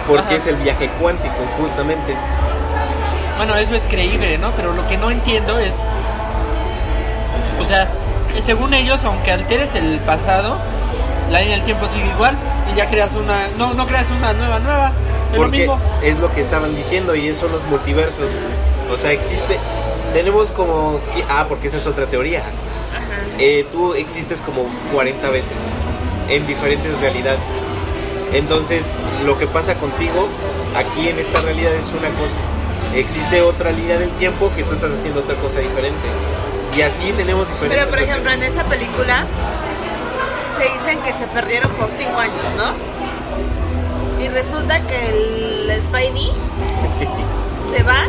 porque 0.06 0.22
Ajá. 0.26 0.34
es 0.36 0.46
el 0.46 0.56
viaje 0.56 0.88
cuántico, 1.00 1.34
justamente. 1.60 2.14
Bueno, 3.38 3.56
eso 3.56 3.74
es 3.74 3.86
creíble, 3.86 4.38
¿no? 4.38 4.50
Pero 4.52 4.72
lo 4.72 4.86
que 4.88 4.96
no 4.96 5.10
entiendo 5.10 5.58
es. 5.58 5.72
O 7.60 7.64
sea, 7.66 7.88
según 8.44 8.72
ellos, 8.74 9.00
aunque 9.04 9.32
alteres 9.32 9.74
el 9.74 9.98
pasado, 10.00 10.56
la 11.30 11.40
línea 11.40 11.56
del 11.56 11.64
tiempo 11.64 11.86
sigue 11.92 12.08
igual 12.08 12.36
y 12.72 12.76
ya 12.76 12.88
creas 12.88 13.12
una. 13.14 13.48
No, 13.56 13.74
no 13.74 13.86
creas 13.86 14.06
una 14.16 14.32
nueva, 14.32 14.58
nueva. 14.60 14.92
Es 15.32 15.38
lo 15.38 15.48
mismo. 15.48 15.78
es 16.02 16.18
lo 16.18 16.32
que 16.32 16.40
estaban 16.40 16.74
diciendo 16.74 17.14
y 17.14 17.34
son 17.34 17.52
los 17.52 17.62
multiversos. 17.64 18.30
O 18.90 18.96
sea, 18.96 19.12
existe. 19.12 19.58
Tenemos 20.14 20.50
como. 20.50 21.00
que- 21.14 21.24
Ah, 21.28 21.46
porque 21.48 21.68
esa 21.68 21.76
es 21.76 21.86
otra 21.86 22.06
teoría. 22.06 22.42
Eh, 23.38 23.66
tú 23.70 23.94
existes 23.94 24.40
como 24.42 24.64
40 24.92 25.30
veces 25.30 25.52
en 26.28 26.46
diferentes 26.46 26.98
realidades. 27.00 27.40
Entonces, 28.32 28.86
lo 29.24 29.38
que 29.38 29.46
pasa 29.46 29.74
contigo 29.74 30.28
aquí 30.76 31.08
en 31.08 31.18
esta 31.18 31.40
realidad 31.42 31.72
es 31.74 31.86
una 31.90 32.08
cosa. 32.10 32.36
Existe 32.94 33.40
otra 33.42 33.70
línea 33.70 33.98
del 33.98 34.10
tiempo 34.12 34.50
que 34.56 34.64
tú 34.64 34.74
estás 34.74 34.90
haciendo 34.92 35.20
otra 35.20 35.36
cosa 35.36 35.60
diferente. 35.60 36.08
Y 36.76 36.82
así 36.82 37.12
tenemos 37.12 37.46
diferentes. 37.48 37.78
Pero 37.78 37.90
por 37.90 37.98
ejemplo, 38.00 38.30
en 38.32 38.42
esa 38.42 38.64
película 38.64 39.24
te 40.58 40.64
dicen 40.64 40.98
que 41.02 41.12
se 41.12 41.26
perdieron 41.28 41.70
por 41.72 41.88
cinco 41.96 42.18
años, 42.18 42.42
¿no? 42.56 44.22
Y 44.22 44.28
resulta 44.28 44.80
que 44.80 45.10
el 45.10 45.82
Spidey 45.82 46.32
se 47.76 47.82
va 47.84 48.06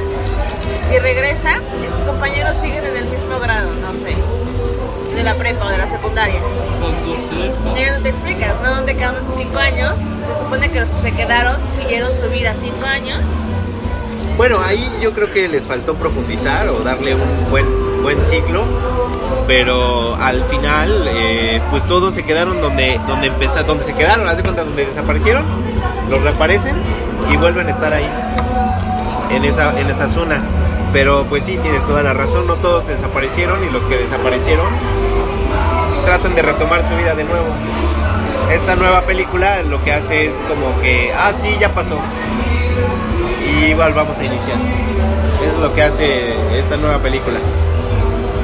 y 0.91 0.97
regresa 0.97 1.59
y 1.79 1.85
sus 1.95 2.03
compañeros 2.07 2.57
siguen 2.57 2.85
en 2.85 2.97
el 2.97 3.05
mismo 3.05 3.39
grado, 3.39 3.71
no 3.75 3.93
sé, 3.93 4.15
de 5.15 5.23
la 5.23 5.35
prepa 5.35 5.67
o 5.67 5.69
de 5.69 5.77
la 5.77 5.91
secundaria. 5.91 6.39
Y 7.75 7.79
ya 7.79 7.97
no 7.97 8.01
te 8.01 8.09
explicas, 8.09 8.55
¿no? 8.63 8.73
¿Dónde 8.73 8.95
quedaron 8.95 9.21
esos 9.21 9.35
cinco 9.37 9.59
años? 9.59 9.93
Se 10.33 10.43
supone 10.43 10.71
que 10.71 10.79
los 10.79 10.89
que 10.89 10.95
se 10.95 11.11
quedaron 11.11 11.57
siguieron 11.79 12.09
su 12.19 12.29
vida 12.31 12.55
cinco 12.59 12.83
años. 12.85 13.19
Bueno, 14.37 14.59
ahí 14.63 14.89
yo 15.01 15.11
creo 15.13 15.31
que 15.31 15.47
les 15.47 15.67
faltó 15.67 15.93
profundizar 15.95 16.67
o 16.69 16.79
darle 16.79 17.13
un 17.13 17.51
buen, 17.51 17.67
buen 18.01 18.23
ciclo. 18.25 18.63
Pero 19.47 20.15
al 20.15 20.43
final, 20.45 21.07
eh, 21.07 21.59
pues 21.71 21.83
todos 21.87 22.13
se 22.13 22.23
quedaron 22.23 22.61
donde, 22.61 22.99
donde 23.07 23.27
empezaron, 23.27 23.65
donde 23.65 23.85
se 23.85 23.93
quedaron, 23.93 24.27
haz 24.27 24.37
de 24.37 24.43
cuenta, 24.43 24.63
donde 24.63 24.85
desaparecieron, 24.85 25.43
los 26.09 26.21
reaparecen 26.21 26.75
y 27.31 27.37
vuelven 27.37 27.67
a 27.67 27.71
estar 27.71 27.91
ahí, 27.91 28.07
en 29.31 29.45
esa, 29.45 29.79
en 29.79 29.89
esa 29.89 30.07
zona. 30.07 30.39
Pero 30.93 31.25
pues 31.29 31.43
sí, 31.43 31.57
tienes 31.57 31.83
toda 31.85 32.03
la 32.03 32.13
razón, 32.13 32.45
no 32.47 32.55
todos 32.55 32.87
desaparecieron 32.87 33.63
y 33.63 33.71
los 33.71 33.85
que 33.85 33.97
desaparecieron, 33.97 34.67
tratan 36.05 36.35
de 36.35 36.41
retomar 36.43 36.87
su 36.87 36.95
vida 36.95 37.15
de 37.15 37.23
nuevo. 37.23 37.47
Esta 38.51 38.75
nueva 38.75 39.01
película 39.01 39.61
lo 39.63 39.83
que 39.83 39.93
hace 39.93 40.27
es 40.27 40.37
como 40.47 40.79
que, 40.81 41.11
ah, 41.13 41.31
sí, 41.35 41.55
ya 41.59 41.69
pasó. 41.73 41.97
Y 43.45 43.65
igual 43.65 43.93
vamos 43.93 44.17
a 44.17 44.23
iniciar. 44.23 44.57
Es 45.43 45.59
lo 45.59 45.73
que 45.73 45.83
hace 45.83 46.33
esta 46.57 46.77
nueva 46.77 46.99
película. 46.99 47.39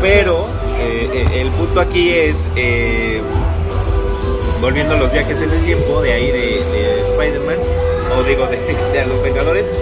Pero 0.01 0.47
eh, 0.79 1.10
eh, 1.13 1.41
el 1.41 1.51
punto 1.51 1.79
aquí 1.79 2.10
es, 2.12 2.47
eh, 2.55 3.21
volviendo 4.62 4.95
a 4.95 4.97
los 4.97 5.12
viajes 5.12 5.41
en 5.41 5.51
el 5.51 5.63
tiempo, 5.63 6.01
de 6.01 6.13
ahí 6.13 6.31
de, 6.31 6.63
de 6.63 7.01
Spider-Man, 7.03 7.58
o 8.17 8.23
digo, 8.23 8.47
de, 8.47 8.58
de 8.93 9.05
los 9.05 9.21
Vengadores, 9.21 9.73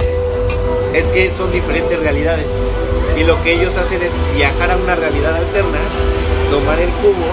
es 0.94 1.08
que 1.10 1.32
son 1.32 1.52
diferentes 1.52 2.00
realidades. 2.00 2.48
Y 3.18 3.24
lo 3.24 3.42
que 3.44 3.54
ellos 3.54 3.76
hacen 3.76 4.02
es 4.02 4.14
viajar 4.36 4.72
a 4.72 4.78
una 4.78 4.96
realidad 4.96 5.36
alterna, 5.36 5.80
tomar 6.50 6.80
el 6.80 6.90
cubo 6.90 7.28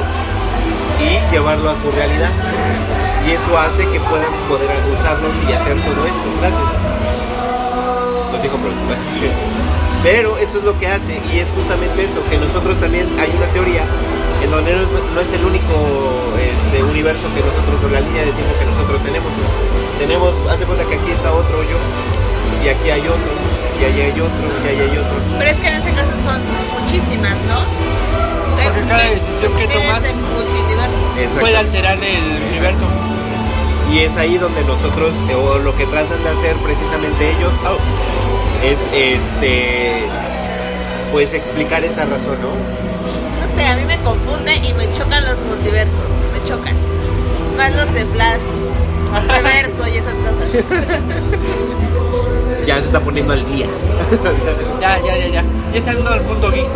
y 1.00 1.32
llevarlo 1.32 1.70
a 1.70 1.76
su 1.76 1.90
realidad. 1.92 2.30
Y 3.26 3.32
eso 3.32 3.58
hace 3.58 3.86
que 3.86 4.00
puedan 4.00 4.32
poder 4.48 4.68
usarlos 4.92 5.32
y 5.48 5.52
hacer 5.52 5.74
todo 5.74 6.06
esto. 6.06 6.28
Gracias. 6.40 6.60
Lo 8.32 8.38
dijo 8.42 8.56
por. 8.56 8.70
Pero 10.02 10.38
eso 10.38 10.58
es 10.58 10.64
lo 10.64 10.78
que 10.78 10.86
hace 10.86 11.20
y 11.32 11.38
es 11.38 11.50
justamente 11.50 12.04
eso, 12.04 12.24
que 12.30 12.38
nosotros 12.38 12.78
también 12.78 13.06
hay 13.18 13.30
una 13.36 13.46
teoría 13.52 13.84
en 14.42 14.50
donde 14.50 14.72
no 14.72 14.80
es, 14.80 14.88
no 15.14 15.20
es 15.20 15.32
el 15.32 15.44
único 15.44 15.76
este, 16.40 16.82
universo 16.82 17.28
que 17.34 17.44
nosotros, 17.44 17.76
o 17.84 17.88
la 17.92 18.00
línea 18.00 18.24
de 18.24 18.32
tiempo 18.32 18.52
que 18.58 18.64
nosotros 18.64 19.02
tenemos. 19.04 19.32
Tenemos, 19.98 20.32
haz 20.48 20.58
de 20.58 20.64
cuenta 20.64 20.84
que 20.86 20.96
aquí 20.96 21.10
está 21.10 21.30
otro 21.32 21.62
yo, 21.68 21.76
y 22.64 22.68
aquí 22.68 22.88
hay 22.88 23.04
otro, 23.04 23.32
y 23.80 23.84
allá 23.84 24.04
hay 24.04 24.20
otro, 24.20 24.44
y 24.64 24.68
allá 24.68 24.84
hay 24.90 24.96
otro. 24.96 25.16
Pero 25.38 25.50
es 25.50 25.60
que 25.60 25.68
en 25.68 25.76
ese 25.76 25.92
caso 25.92 26.12
son 26.24 26.40
muchísimas, 26.80 27.36
¿no? 27.44 27.60
Porque 28.64 28.80
cada 28.88 29.04
decisión 29.04 29.52
que 29.56 29.66
tomas-. 29.68 30.02
Puede 31.40 31.56
alterar 31.56 31.98
el 32.02 32.42
universo. 32.48 32.84
Y 33.92 34.00
es 34.00 34.16
ahí 34.16 34.38
donde 34.38 34.62
nosotros, 34.64 35.16
eh, 35.28 35.34
o 35.34 35.58
lo 35.58 35.76
que 35.76 35.84
tratan 35.86 36.22
de 36.22 36.30
hacer 36.30 36.56
precisamente 36.58 37.30
ellos, 37.30 37.52
au, 37.66 37.76
es 38.62 38.80
este, 38.92 39.92
pues 41.12 41.32
explicar 41.34 41.82
esa 41.84 42.04
razón, 42.04 42.36
¿no? 42.42 42.48
No 42.48 43.56
sé, 43.56 43.64
a 43.66 43.76
mí 43.76 43.84
me 43.84 43.98
confunde 44.00 44.54
y 44.56 44.72
me 44.74 44.92
chocan 44.92 45.24
los 45.24 45.38
multiversos. 45.42 45.98
Me 46.32 46.48
chocan. 46.48 46.74
Más 47.56 47.74
los 47.74 47.92
de 47.94 48.04
Flash, 48.06 48.42
reverso 49.28 49.86
y 49.88 49.96
esas 49.98 50.14
cosas. 50.14 50.80
Ya 52.66 52.76
se 52.78 52.84
está 52.84 53.00
poniendo 53.00 53.32
al 53.32 53.44
día. 53.50 53.66
Ya, 54.80 54.98
ya, 54.98 55.16
ya, 55.16 55.26
ya. 55.28 55.42
Ya 55.72 55.78
está 55.78 55.92
yendo 55.94 56.10
al 56.10 56.20
punto 56.20 56.50
geek. 56.50 56.66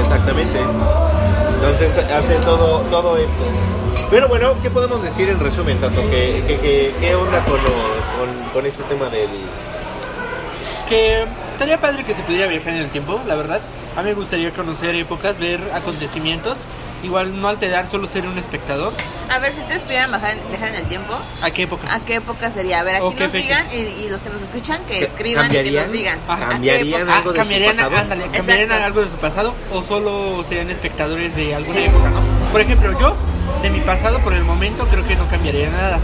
Exactamente. 0.00 0.58
Entonces 0.58 1.96
hace 2.10 2.34
todo, 2.44 2.80
todo 2.90 3.16
esto. 3.18 3.44
Pero 4.10 4.28
bueno, 4.28 4.54
¿qué 4.62 4.70
podemos 4.70 5.02
decir 5.02 5.28
en 5.28 5.38
resumen, 5.40 5.78
tanto 5.80 6.00
que, 6.10 6.42
que, 6.46 6.58
que- 6.58 6.94
qué 6.98 7.14
onda 7.14 7.44
con, 7.44 7.62
lo- 7.62 7.70
con, 7.70 8.50
con 8.52 8.66
este 8.66 8.82
tema 8.84 9.06
del... 9.10 9.28
Que 10.88 11.24
estaría 11.52 11.80
padre 11.80 12.04
que 12.04 12.14
se 12.14 12.22
pudiera 12.22 12.46
viajar 12.46 12.74
en 12.74 12.80
el 12.80 12.90
tiempo, 12.90 13.20
la 13.26 13.34
verdad. 13.34 13.60
A 13.96 14.02
mí 14.02 14.08
me 14.10 14.14
gustaría 14.14 14.50
conocer 14.50 14.94
épocas, 14.94 15.38
ver 15.38 15.60
acontecimientos. 15.74 16.56
Igual 17.02 17.38
no 17.38 17.48
alterar, 17.48 17.90
solo 17.90 18.08
ser 18.10 18.26
un 18.26 18.38
espectador. 18.38 18.94
A 19.30 19.38
ver, 19.38 19.52
si 19.52 19.60
ustedes 19.60 19.82
pudieran 19.82 20.10
bajar- 20.10 20.38
viajar 20.48 20.68
en 20.70 20.74
el 20.76 20.84
tiempo, 20.86 21.14
¿A 21.42 21.50
qué 21.50 21.64
época? 21.64 21.94
¿a 21.94 22.00
qué 22.00 22.14
época 22.14 22.50
sería? 22.50 22.80
A 22.80 22.82
ver, 22.82 22.94
aquí 22.96 23.04
¿O 23.04 23.14
qué 23.14 23.24
nos 23.24 23.32
fecha? 23.32 23.44
digan 23.62 23.66
y, 23.72 24.04
y 24.04 24.08
los 24.08 24.22
que 24.22 24.30
nos 24.30 24.40
escuchan 24.40 24.80
que 24.86 25.00
¿Qué- 25.00 25.04
escriban 25.04 25.46
y 25.46 25.48
que 25.50 25.54
cambiarían? 25.56 25.84
nos 25.84 25.92
digan. 25.92 26.18
¿A 26.28 26.36
qué 26.38 26.44
cambiarían 26.46 27.00
época? 27.02 27.16
algo 27.16 27.30
de 27.32 27.36
su 27.36 27.40
cambiarían, 27.42 27.76
pasado? 27.76 27.96
ándale, 27.98 28.22
¿cambiarían 28.30 28.64
Exacto. 28.70 28.84
algo 28.86 29.00
de 29.02 29.10
su 29.10 29.16
pasado 29.16 29.54
o 29.70 29.82
solo 29.82 30.44
serían 30.48 30.70
espectadores 30.70 31.36
de 31.36 31.54
alguna 31.54 31.80
época, 31.80 32.08
no? 32.10 32.20
Por 32.52 32.60
ejemplo, 32.62 32.98
yo, 32.98 33.14
de 33.62 33.68
mi 33.70 33.80
pasado, 33.80 34.20
por 34.20 34.32
el 34.32 34.44
momento, 34.44 34.88
creo 34.88 35.06
que 35.06 35.14
no 35.14 35.28
cambiaría 35.28 35.68
nada. 35.70 36.00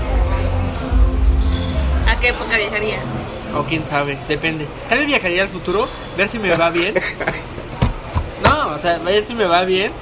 ¿A 2.08 2.20
qué 2.20 2.28
época 2.28 2.58
viajarías? 2.58 3.00
O 3.56 3.64
quién 3.64 3.84
sabe, 3.84 4.16
depende. 4.28 4.66
Tal 4.88 4.98
vez 4.98 5.06
viajaría 5.08 5.42
al 5.42 5.48
futuro, 5.48 5.88
ver 6.16 6.28
si 6.28 6.38
me 6.38 6.54
va 6.56 6.70
bien. 6.70 6.94
No, 8.44 8.68
o 8.76 8.80
sea, 8.80 8.98
ver 8.98 9.24
si 9.24 9.34
me 9.34 9.44
va 9.46 9.64
bien. 9.64 9.92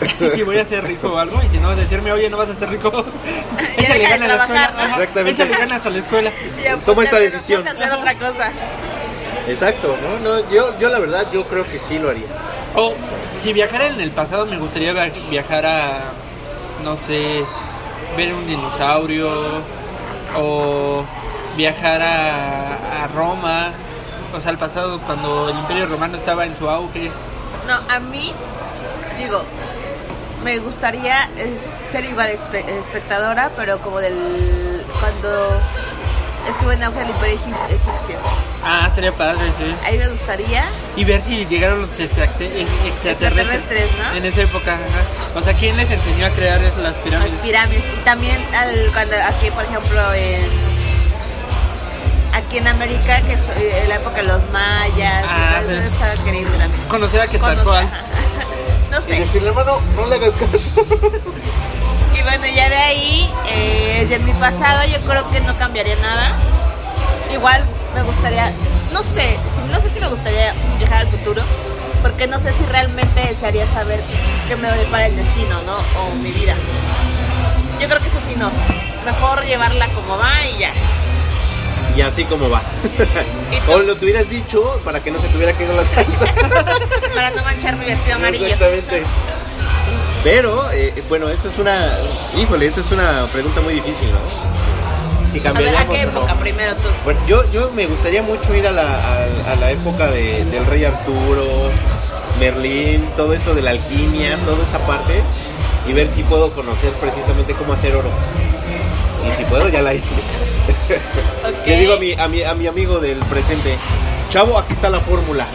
Si 0.34 0.42
voy 0.42 0.58
a 0.58 0.64
ser 0.64 0.84
rico 0.84 1.08
o 1.14 1.18
algo. 1.18 1.40
Y 1.44 1.48
si 1.48 1.58
no, 1.58 1.74
decirme, 1.76 2.10
oye, 2.12 2.28
no 2.30 2.36
vas 2.36 2.48
a 2.48 2.54
ser 2.54 2.68
rico. 2.70 3.04
Ya 3.78 3.94
Échale 3.94 4.04
ganas 4.08 4.28
a 4.28 4.28
la 4.28 4.36
escuela. 4.44 4.84
Exactamente. 4.90 5.42
Échale 5.42 5.56
ganas 5.58 5.86
a 5.86 5.90
la 5.90 5.98
escuela. 5.98 6.30
Ya, 6.62 6.76
Toma 6.78 7.04
esta 7.04 7.18
decisión. 7.18 7.66
hacer 7.66 7.92
otra 7.92 8.18
cosa. 8.18 8.50
Exacto, 9.48 9.96
¿no? 10.02 10.18
no 10.40 10.50
yo, 10.50 10.78
yo 10.78 10.88
la 10.88 10.98
verdad, 10.98 11.26
yo 11.32 11.44
creo 11.44 11.64
que 11.64 11.78
sí 11.78 11.98
lo 11.98 12.10
haría. 12.10 12.26
O 12.74 12.94
si 13.42 13.52
viajara 13.52 13.86
en 13.86 14.00
el 14.00 14.10
pasado, 14.10 14.46
me 14.46 14.58
gustaría 14.58 14.92
via- 14.92 15.12
viajar 15.30 15.64
a, 15.66 15.98
no 16.84 16.96
sé, 16.96 17.44
ver 18.16 18.34
un 18.34 18.46
dinosaurio. 18.46 19.30
O 20.36 21.04
viajar 21.58 22.00
a, 22.00 23.04
a 23.04 23.08
Roma. 23.08 23.72
O 24.34 24.40
sea, 24.40 24.50
al 24.52 24.58
pasado, 24.58 24.98
cuando 25.00 25.50
el 25.50 25.58
Imperio 25.58 25.86
Romano 25.86 26.16
estaba 26.16 26.46
en 26.46 26.56
su 26.56 26.68
auge. 26.70 27.10
No, 27.66 27.74
a 27.94 27.98
mí, 27.98 28.32
digo, 29.18 29.42
me 30.44 30.58
gustaría 30.58 31.28
ser 31.92 32.04
igual 32.06 32.30
espe- 32.30 32.66
espectadora, 32.80 33.50
pero 33.56 33.78
como 33.80 33.98
del. 34.00 34.84
cuando 35.00 35.60
estuve 36.48 36.74
en 36.74 36.82
auge 36.84 37.02
el 37.02 37.08
Imperio 37.10 37.36
egip- 37.38 37.66
egipcio. 37.70 38.16
Ah, 38.64 38.90
sería 38.94 39.12
padre, 39.12 39.40
sí. 39.58 39.74
Ahí 39.84 39.98
me 39.98 40.08
gustaría. 40.08 40.64
Y 40.96 41.04
ver 41.04 41.22
si 41.22 41.46
llegaron 41.46 41.82
los 41.82 41.98
extraterrestres, 41.98 42.68
Extraterrestres, 42.86 43.86
¿no? 43.98 44.16
en 44.16 44.24
esa 44.26 44.42
época. 44.42 44.74
ajá. 44.74 45.38
O 45.38 45.42
sea, 45.42 45.54
¿quién 45.54 45.76
les 45.76 45.90
enseñó 45.90 46.26
a 46.26 46.30
crear 46.30 46.60
las 46.60 46.76
Las 46.76 46.94
pirámides? 46.96 47.40
pirámides 47.42 47.84
y 47.94 48.04
también 48.04 48.38
al, 48.54 48.90
cuando 48.92 49.14
aquí 49.26 49.50
por 49.50 49.64
ejemplo 49.64 50.12
en 50.14 50.67
aquí 52.38 52.58
en 52.58 52.66
América 52.68 53.20
que 53.22 53.34
estoy, 53.34 53.62
en 53.82 53.88
la 53.88 53.96
época 53.96 54.16
de 54.16 54.22
los 54.24 54.40
mayas 54.50 55.24
Ah, 55.28 55.60
y 55.64 55.68
sí. 55.68 55.74
eso 55.74 55.82
está 55.88 56.14
increíble 56.16 56.56
también. 56.58 56.82
Conocer 56.88 57.20
a 57.20 57.24
ajá. 57.24 58.02
no 58.90 58.98
Y 58.98 59.02
sé. 59.02 59.20
decirle, 59.20 59.48
hermano, 59.48 59.78
no 59.96 60.06
le 60.06 60.14
hagas 60.16 60.34
caso. 60.34 60.58
y 62.18 62.22
bueno 62.22 62.46
ya 62.46 62.68
de 62.68 62.76
ahí 62.76 63.30
eh, 63.50 64.06
de 64.08 64.18
mi 64.20 64.32
pasado 64.34 64.80
yo 64.86 65.00
creo 65.08 65.30
que 65.30 65.40
no 65.40 65.56
cambiaría 65.56 65.96
nada. 65.96 66.32
Igual 67.32 67.62
me 67.94 68.02
gustaría 68.02 68.52
no 68.92 69.02
sé 69.02 69.36
no 69.70 69.80
sé 69.80 69.90
si 69.90 70.00
me 70.00 70.08
gustaría 70.08 70.54
viajar 70.78 70.98
al 71.02 71.08
futuro 71.08 71.42
porque 72.02 72.26
no 72.26 72.38
sé 72.38 72.52
si 72.52 72.64
realmente 72.70 73.20
desearía 73.20 73.66
saber 73.66 74.00
qué 74.48 74.56
me 74.56 74.70
depara 74.72 75.06
el 75.06 75.16
destino 75.16 75.60
no 75.62 75.76
o 76.00 76.14
mi 76.14 76.30
vida. 76.30 76.54
Yo 77.80 77.86
creo 77.88 78.00
que 78.00 78.08
eso 78.08 78.18
sí 78.26 78.34
no. 78.36 78.50
Mejor 79.04 79.44
llevarla 79.44 79.86
como 79.88 80.16
va 80.16 80.30
y 80.52 80.58
ya 80.58 80.70
Y 81.98 82.00
así 82.00 82.22
como 82.24 82.48
va. 82.48 82.62
O 83.68 83.78
lo 83.80 83.96
tuvieras 83.96 84.28
dicho 84.30 84.80
para 84.84 85.02
que 85.02 85.10
no 85.10 85.18
se 85.20 85.26
tuviera 85.28 85.52
que 85.52 85.64
ir 85.64 85.70
a 85.70 85.74
la 85.74 85.84
salsa. 85.84 86.32
para 87.14 87.30
no 87.32 87.42
manchar 87.42 87.76
mi 87.76 87.86
vestido 87.86 88.14
amarillo. 88.14 88.46
Exactamente. 88.46 89.02
Pero, 90.22 90.70
eh, 90.70 91.02
bueno, 91.08 91.28
eso 91.28 91.48
es 91.48 91.58
una. 91.58 91.86
Híjole, 92.40 92.66
esa 92.66 92.80
es 92.80 92.92
una 92.92 93.26
pregunta 93.32 93.60
muy 93.60 93.74
difícil, 93.74 94.08
¿no? 94.12 94.18
Si 95.30 95.38
A 95.40 95.42
ver, 95.42 95.50
¿a 95.50 95.52
cambiaríamos 95.54 95.96
qué 95.96 96.04
no. 96.06 96.10
época 96.12 96.34
primero 96.36 96.74
tú? 96.76 96.88
Bueno, 97.04 97.20
yo, 97.26 97.50
yo 97.52 97.70
me 97.74 97.86
gustaría 97.86 98.22
mucho 98.22 98.54
ir 98.54 98.66
a 98.68 98.70
la, 98.72 98.82
a, 98.84 99.52
a 99.52 99.56
la 99.56 99.70
época 99.72 100.06
de- 100.06 100.44
del 100.46 100.64
rey 100.66 100.84
Arturo, 100.84 101.70
Merlín, 102.40 103.08
todo 103.16 103.34
eso 103.34 103.54
de 103.54 103.62
la 103.62 103.70
alquimia, 103.70 104.38
toda 104.46 104.62
esa 104.62 104.78
parte, 104.86 105.20
y 105.88 105.92
ver 105.92 106.08
si 106.08 106.22
puedo 106.22 106.52
conocer 106.52 106.92
precisamente 106.92 107.52
cómo 107.54 107.72
hacer 107.74 107.94
oro. 107.96 108.10
Y 109.28 109.36
si 109.36 109.44
puedo, 109.44 109.68
ya 109.68 109.82
la 109.82 109.94
hice. 109.94 110.10
Le 111.68 111.76
digo 111.78 111.92
a 111.92 111.98
mi, 111.98 112.14
a, 112.14 112.28
mi, 112.28 112.42
a 112.42 112.54
mi 112.54 112.66
amigo 112.66 112.98
del 112.98 113.18
presente, 113.26 113.76
chavo, 114.30 114.58
aquí 114.58 114.72
está 114.72 114.88
la 114.88 115.00
fórmula. 115.00 115.46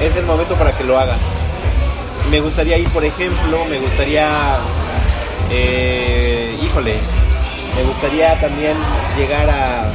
Es 0.00 0.14
el 0.14 0.24
momento 0.24 0.54
para 0.54 0.78
que 0.78 0.84
lo 0.84 0.96
haga. 0.96 1.16
Me 2.30 2.40
gustaría 2.40 2.78
ir, 2.78 2.88
por 2.90 3.04
ejemplo, 3.04 3.64
me 3.68 3.80
gustaría, 3.80 4.58
eh, 5.50 6.56
híjole, 6.62 7.00
me 7.76 7.82
gustaría 7.82 8.40
también 8.40 8.76
llegar 9.18 9.50
a 9.50 9.90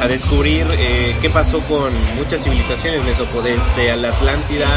a 0.00 0.06
descubrir 0.06 0.66
eh, 0.78 1.16
qué 1.20 1.28
pasó 1.28 1.60
con 1.60 1.92
muchas 2.16 2.42
civilizaciones 2.44 3.02
mesopotámicas, 3.04 3.66
desde 3.76 3.96
la 3.96 4.08
Atlántida, 4.08 4.68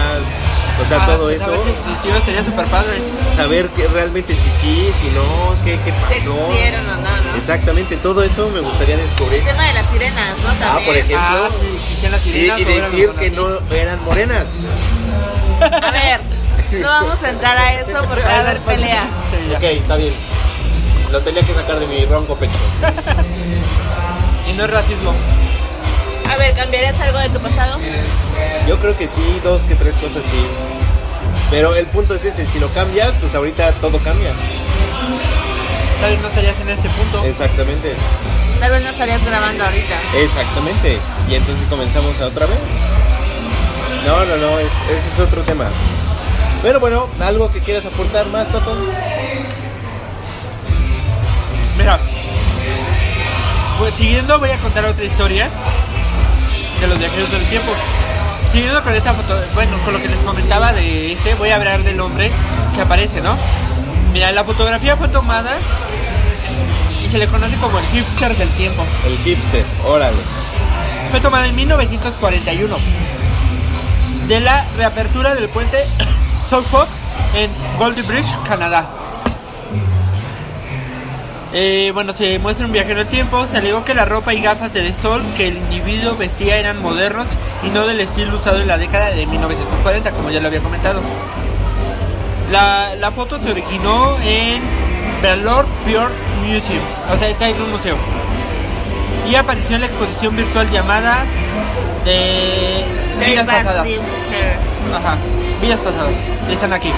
o 0.82 0.86
sea, 0.86 1.04
Ah, 1.04 1.08
todo 1.08 1.30
sí, 1.30 1.36
eso, 1.36 1.46
saber 1.46 1.60
si 1.64 1.70
existió, 1.72 2.16
estaría 2.16 2.44
súper 2.44 2.66
padre. 2.68 3.02
saber 3.36 3.70
que 3.70 3.88
realmente 3.88 4.36
si 4.36 4.50
sí, 4.52 4.92
si 5.02 5.08
no, 5.10 5.56
qué, 5.64 5.78
qué 5.86 5.92
Si 6.14 6.20
pasó. 6.20 6.34
o 6.34 6.48
no, 6.48 7.32
¿no? 7.32 7.38
Exactamente, 7.38 7.98
todo 7.98 8.24
eso 8.24 8.50
me 8.50 8.60
gustaría 8.62 8.98
descubrir. 8.98 9.40
El 9.40 9.46
tema 9.46 9.66
de 9.68 9.74
las 9.74 9.90
sirenas, 9.90 10.38
¿no? 10.38 10.44
También. 10.50 10.70
Ah, 10.70 10.80
por 10.86 10.96
ejemplo. 10.98 11.18
Ah, 11.20 11.48
sí, 11.60 11.76
existían 11.78 12.12
las 12.12 12.26
Y, 12.26 12.32
sirenas, 12.32 12.92
decir 12.92 13.10
que 13.12 13.32
no 13.32 13.48
eran 13.72 14.04
morenas. 14.04 14.46
A 15.62 15.92
ver, 15.92 16.20
no 16.82 16.88
vamos 16.88 17.22
a 17.24 17.30
entrar 17.30 17.58
a 17.58 17.74
eso 17.74 18.04
porque 18.08 18.24
va 18.24 18.36
a 18.36 18.40
haber 18.40 18.60
pelea. 18.60 19.04
Ok, 19.58 19.64
está 19.64 19.96
bien. 19.96 20.14
Lo 21.12 21.20
tenía 21.22 21.42
que 21.44 21.54
sacar 21.54 21.80
de 21.80 21.88
mi 21.88 22.06
ronco 22.06 22.36
pecho. 22.36 22.54
Y 24.50 24.54
no 24.54 24.66
es 24.66 24.70
racismo. 24.72 25.14
A 26.32 26.38
ver, 26.38 26.54
¿cambiarías 26.56 27.00
algo 27.00 27.20
de 27.20 27.30
tu 27.30 27.40
pasado? 27.40 27.80
Yo 28.68 28.80
creo 28.80 28.98
que 28.98 29.08
sí, 29.08 29.22
dos 29.44 29.64
que 29.64 29.76
tres 29.76 29.96
cosas 29.98 30.24
sí. 30.24 30.46
Pero 31.50 31.76
el 31.76 31.86
punto 31.88 32.16
es 32.16 32.24
ese, 32.26 32.46
si 32.46 32.60
lo 32.60 32.70
cambias, 32.70 33.12
pues 33.20 33.36
ahorita 33.36 33.72
todo 33.74 33.98
cambia. 34.00 34.32
Tal 36.00 36.12
vez 36.12 36.22
no 36.22 36.28
estarías 36.30 36.60
en 36.62 36.70
este 36.70 36.90
punto. 36.90 37.24
Exactamente, 37.26 37.94
Tal 38.60 38.72
vez 38.72 38.84
no 38.84 38.90
estarías 38.90 39.24
grabando 39.26 39.64
ahorita. 39.66 39.96
exactamente. 40.18 41.00
Y 41.30 41.36
entonces 41.36 41.66
comenzamos 41.70 42.20
a 42.22 42.28
otra 42.28 42.46
vez. 42.46 42.58
No, 44.06 44.26
no, 44.26 44.38
no, 44.38 44.60
es- 44.60 44.68
ese 44.90 45.08
es 45.14 45.20
otro 45.20 45.42
tema. 45.44 45.66
Pero 46.64 46.80
bueno, 46.80 47.08
algo 47.20 47.52
que 47.52 47.60
quieras 47.60 47.86
aportar 47.86 48.28
más, 48.28 48.48
Tato. 48.52 48.76
Mira, 51.78 52.00
pues 53.80 53.94
siguiendo 53.96 54.40
voy 54.40 54.52
a 54.52 54.58
contar 54.58 54.86
otra 54.86 55.04
historia 55.04 55.50
de 56.82 56.88
los 56.88 56.98
viajeros 56.98 57.32
del 57.32 57.46
tiempo. 57.46 57.72
Siguiendo 58.52 58.84
con 58.84 58.96
esta 58.96 59.14
foto, 59.14 59.36
bueno, 59.54 59.78
con 59.86 59.94
lo 59.94 60.02
que 60.02 60.08
les 60.08 60.18
comentaba 60.18 60.74
de 60.74 61.14
este, 61.14 61.36
voy 61.36 61.50
a 61.50 61.56
hablar 61.56 61.84
del 61.84 62.00
hombre 62.02 62.32
que 62.76 62.82
aparece, 62.82 63.22
¿no? 63.22 63.38
Mira, 64.12 64.32
la 64.32 64.44
fotografía 64.44 64.98
fue 64.98 65.08
tomada 65.08 65.58
y 67.06 67.10
se 67.10 67.18
le 67.20 67.28
conoce 67.28 67.56
como 67.58 67.78
el 67.80 67.86
hipster 67.86 68.36
del 68.36 68.50
tiempo. 68.50 68.84
El 69.06 69.18
hipster, 69.20 69.64
órale. 69.86 70.18
Fue 71.12 71.20
tomada 71.20 71.46
en 71.48 71.56
1941 71.56 72.78
de 74.28 74.40
la 74.40 74.66
reapertura 74.76 75.36
del 75.36 75.48
puente 75.50 75.78
South 76.50 76.66
Fox 76.66 76.90
en 77.36 77.50
Goldie 77.78 78.04
Bridge, 78.04 78.38
Canadá. 78.48 79.01
Eh, 81.54 81.92
bueno, 81.94 82.14
se 82.14 82.40
muestra 82.40 82.66
un 82.66 82.72
viajero 82.72 83.00
del 83.00 83.08
tiempo. 83.08 83.46
Se 83.48 83.58
alegó 83.58 83.84
que 83.84 83.94
la 83.94 84.06
ropa 84.06 84.34
y 84.34 84.42
gafas 84.42 84.74
de 84.74 84.94
sol 85.02 85.22
que 85.36 85.48
el 85.50 85.58
individuo 85.58 86.16
vestía 86.16 86.58
eran 86.58 86.82
modernos 86.82 87.28
y 87.64 87.70
no 87.70 87.86
del 87.86 88.00
estilo 88.00 88.38
usado 88.38 88.62
en 88.62 88.68
la 88.68 88.78
década 88.78 89.10
de 89.10 89.26
1940, 89.26 90.12
como 90.12 90.30
ya 90.30 90.40
lo 90.40 90.48
había 90.48 90.62
comentado. 90.62 91.02
La, 92.52 92.96
la 92.96 93.12
foto 93.12 93.42
se 93.42 93.52
originó 93.52 94.18
en 94.26 94.62
Valor 95.22 95.66
Pure 95.86 96.10
Museum, 96.42 96.84
o 97.14 97.18
sea, 97.18 97.30
está 97.30 97.48
en 97.50 97.62
un 97.62 97.72
museo. 97.72 97.96
Y 99.30 99.36
apareció 99.36 99.76
en 99.76 99.82
la 99.82 99.88
exposición 99.88 100.36
virtual 100.36 100.70
llamada 100.72 101.26
de 102.04 102.84
Vidas 103.26 103.46
Pasadas. 103.46 103.88
Ajá, 104.96 105.18
vidas 105.62 105.80
pasadas. 105.80 106.16
Están 106.50 106.74
aquí. 106.74 106.92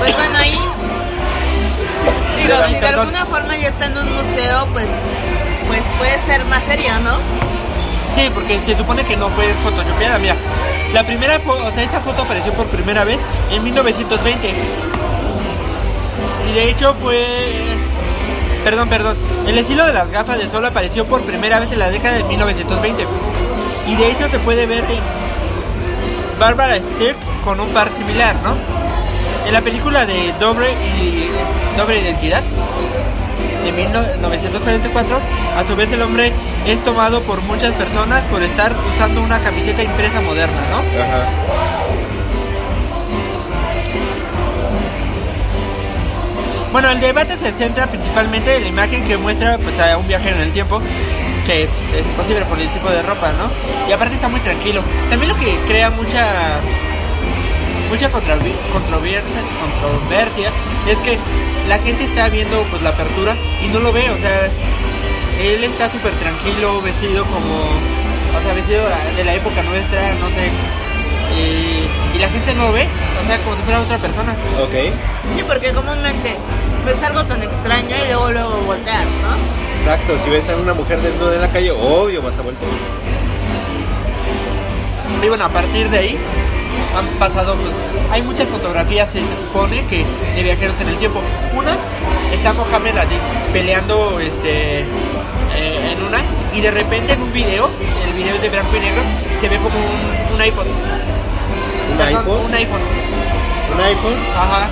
Pues 0.00 0.16
bueno, 0.16 0.38
ahí. 0.38 0.58
Digo, 2.38 2.54
si 2.68 2.74
de 2.74 2.86
alguna 2.86 3.26
forma 3.26 3.54
ya 3.54 3.68
está 3.68 3.84
en 3.84 3.98
un 3.98 4.14
museo, 4.14 4.66
pues, 4.72 4.86
pues 5.68 5.82
puede 5.98 6.18
ser 6.22 6.42
más 6.46 6.62
serio, 6.64 6.90
¿no? 7.04 7.18
Sí, 8.16 8.30
porque 8.32 8.58
se 8.64 8.78
supone 8.78 9.04
que 9.04 9.14
no 9.18 9.28
fue 9.28 9.52
photoshopeada. 9.62 10.18
Mira, 10.18 10.36
la 10.94 11.06
primera 11.06 11.38
foto, 11.38 11.66
o 11.66 11.70
sea, 11.70 11.82
esta 11.82 12.00
foto 12.00 12.22
apareció 12.22 12.54
por 12.54 12.68
primera 12.68 13.04
vez 13.04 13.18
en 13.50 13.62
1920. 13.62 14.54
Y 16.48 16.52
de 16.54 16.70
hecho 16.70 16.94
fue. 16.94 17.52
Perdón, 18.64 18.88
perdón. 18.88 19.18
El 19.46 19.58
estilo 19.58 19.84
de 19.84 19.92
las 19.92 20.10
gafas 20.10 20.38
de 20.38 20.50
sol 20.50 20.64
apareció 20.64 21.06
por 21.06 21.20
primera 21.24 21.60
vez 21.60 21.72
en 21.72 21.78
la 21.78 21.90
década 21.90 22.16
de 22.16 22.24
1920. 22.24 23.06
Y 23.86 23.96
de 23.96 24.10
hecho 24.10 24.30
se 24.30 24.38
puede 24.38 24.64
ver 24.64 24.84
en 24.84 25.00
Barbara 26.38 26.78
Stick 26.78 27.16
con 27.44 27.60
un 27.60 27.68
par 27.68 27.94
similar, 27.94 28.36
¿no? 28.42 28.79
En 29.50 29.54
la 29.54 29.62
película 29.62 30.06
de 30.06 30.32
Doble 30.38 30.68
y 30.70 31.28
Doble 31.76 32.00
Identidad 32.00 32.40
de 33.64 33.72
1944, 33.72 35.20
a 35.56 35.66
su 35.66 35.74
vez 35.74 35.92
el 35.92 36.02
hombre 36.02 36.32
es 36.68 36.84
tomado 36.84 37.20
por 37.22 37.40
muchas 37.40 37.72
personas 37.72 38.22
por 38.26 38.44
estar 38.44 38.72
usando 38.94 39.20
una 39.20 39.40
camiseta 39.40 39.82
impresa 39.82 40.20
moderna, 40.20 40.56
¿no? 40.70 41.02
Ajá. 41.02 41.28
Bueno, 46.70 46.90
el 46.92 47.00
debate 47.00 47.36
se 47.36 47.50
centra 47.50 47.88
principalmente 47.88 48.54
en 48.54 48.62
la 48.62 48.68
imagen 48.68 49.04
que 49.04 49.16
muestra 49.16 49.58
pues, 49.58 49.80
a 49.80 49.98
un 49.98 50.06
viajero 50.06 50.36
en 50.36 50.42
el 50.42 50.52
tiempo, 50.52 50.80
que 51.44 51.64
es 51.64 52.06
imposible 52.06 52.44
por 52.44 52.60
el 52.60 52.72
tipo 52.72 52.88
de 52.88 53.02
ropa, 53.02 53.32
¿no? 53.32 53.50
Y 53.88 53.92
aparte 53.92 54.14
está 54.14 54.28
muy 54.28 54.38
tranquilo. 54.38 54.80
También 55.10 55.32
lo 55.32 55.36
que 55.40 55.58
crea 55.66 55.90
mucha 55.90 56.60
mucha 57.90 58.08
controversia, 58.10 58.54
controversia 58.72 60.50
es 60.88 60.98
que 60.98 61.18
la 61.68 61.78
gente 61.78 62.04
está 62.04 62.28
viendo 62.28 62.62
pues 62.70 62.80
la 62.82 62.90
apertura 62.90 63.34
y 63.62 63.66
no 63.68 63.80
lo 63.80 63.92
ve, 63.92 64.08
o 64.10 64.16
sea, 64.16 64.48
él 65.42 65.64
está 65.64 65.90
súper 65.90 66.12
tranquilo, 66.12 66.80
vestido 66.80 67.24
como, 67.24 67.62
o 68.38 68.42
sea, 68.42 68.54
vestido 68.54 68.84
de 69.16 69.24
la 69.24 69.34
época 69.34 69.62
nuestra, 69.62 70.14
no 70.14 70.28
sé, 70.28 70.50
y, 71.36 72.16
y 72.16 72.18
la 72.18 72.28
gente 72.28 72.54
no 72.54 72.66
lo 72.66 72.72
ve, 72.72 72.86
o 73.22 73.26
sea, 73.26 73.38
como 73.38 73.56
si 73.56 73.62
fuera 73.62 73.80
otra 73.80 73.98
persona. 73.98 74.34
Ok. 74.62 74.94
Sí, 75.34 75.42
porque 75.46 75.72
comúnmente 75.72 76.36
ves 76.86 77.02
algo 77.02 77.24
tan 77.24 77.42
extraño 77.42 77.96
y 78.04 78.06
luego 78.06 78.30
luego 78.30 78.56
volteas, 78.66 79.04
¿no? 79.04 79.80
Exacto, 79.80 80.16
si 80.22 80.30
ves 80.30 80.48
a 80.48 80.56
una 80.56 80.74
mujer 80.74 81.00
desnuda 81.00 81.34
en 81.34 81.40
la 81.40 81.50
calle, 81.50 81.72
obvio 81.72 82.22
vas 82.22 82.38
a 82.38 82.42
voltear. 82.42 82.70
Y 85.22 85.28
bueno, 85.28 85.44
a 85.44 85.48
partir 85.48 85.88
de 85.90 85.98
ahí 85.98 86.18
han 86.96 87.06
pasado, 87.18 87.54
pues, 87.56 87.74
hay 88.10 88.22
muchas 88.22 88.48
fotografías, 88.48 89.08
se 89.10 89.20
supone, 89.20 89.84
que 89.86 90.04
de 90.34 90.42
viajeros 90.42 90.80
en 90.80 90.88
el 90.88 90.96
tiempo. 90.96 91.22
Una, 91.54 91.76
está 92.32 92.52
Mohamed 92.52 92.96
Ali 92.98 93.16
peleando 93.52 94.18
este, 94.20 94.80
eh, 94.80 95.92
en 95.92 96.02
una, 96.04 96.18
y 96.54 96.60
de 96.60 96.70
repente 96.70 97.12
en 97.12 97.22
un 97.22 97.32
video, 97.32 97.70
el 98.06 98.12
video 98.14 98.34
es 98.34 98.42
de 98.42 98.48
blanco 98.48 98.76
y 98.76 98.80
negro, 98.80 99.02
se 99.40 99.48
ve 99.48 99.56
como 99.58 99.78
un, 99.78 100.34
un 100.34 100.44
iPod. 100.44 100.66
¿Un 100.66 101.96
Perdón, 101.98 102.22
iPod? 102.22 102.44
Un 102.46 102.54
iPhone. 102.54 102.80
¿Un 103.74 103.80
iPhone? 103.80 104.16
Ajá. 104.36 104.68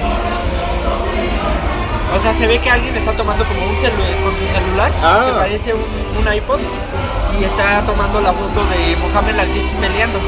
O 2.16 2.22
sea, 2.22 2.34
se 2.38 2.46
ve 2.46 2.58
que 2.58 2.70
alguien 2.70 2.96
está 2.96 3.12
tomando 3.12 3.44
como 3.44 3.60
un 3.60 3.76
celular 3.80 4.16
con 4.22 4.32
su 4.32 4.46
celular, 4.54 4.92
Ah. 5.02 5.26
que 5.26 5.38
parece 5.38 5.74
un, 5.74 6.26
un 6.26 6.34
iPod, 6.34 6.58
y 7.38 7.44
está 7.44 7.82
tomando 7.82 8.20
la 8.20 8.32
foto 8.32 8.64
de 8.64 8.96
Mohamed 8.96 9.38
Ali 9.38 9.62
peleando. 9.80 10.18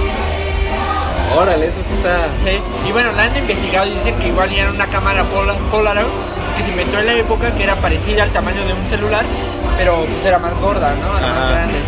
Órale, 1.37 1.67
eso 1.69 1.83
sí 1.83 1.95
está. 1.95 2.27
Sí, 2.45 2.61
y 2.89 2.93
bueno, 2.93 3.13
la 3.13 3.25
han 3.25 3.37
investigado 3.37 3.87
y 3.87 3.91
dicen 3.95 4.17
que 4.19 4.29
igual 4.29 4.53
era 4.53 4.71
una 4.71 4.87
cámara 4.87 5.25
Pola- 5.25 5.57
Polaroid 5.71 6.07
que 6.57 6.63
se 6.65 6.71
inventó 6.71 6.99
en 6.99 7.07
la 7.07 7.15
época 7.15 7.55
que 7.55 7.63
era 7.63 7.77
parecida 7.77 8.25
al 8.25 8.33
tamaño 8.33 8.65
de 8.67 8.73
un 8.75 8.89
celular, 8.91 9.25
pero 9.79 10.05
pues 10.05 10.27
era 10.27 10.39
más 10.39 10.55
gorda, 10.61 10.93
¿no? 10.97 11.19
Era 11.19 11.33
más 11.33 11.51
grande. 11.53 11.79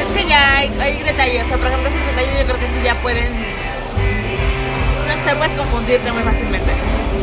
Es 0.00 0.22
que 0.22 0.28
ya 0.28 0.56
hay, 0.58 0.72
hay 0.80 1.02
detalles, 1.02 1.44
o 1.44 1.48
sea, 1.48 1.56
por 1.58 1.66
ejemplo, 1.66 1.88
esos 1.90 2.06
detalles 2.06 2.38
yo 2.40 2.44
creo 2.46 2.58
que 2.58 2.66
sí 2.66 2.80
ya 2.84 2.94
pueden. 2.96 3.28
No 5.06 5.28
sé, 5.30 5.36
puedes 5.36 5.52
confundirte 5.52 6.10
muy 6.12 6.22
fácilmente. 6.22 6.72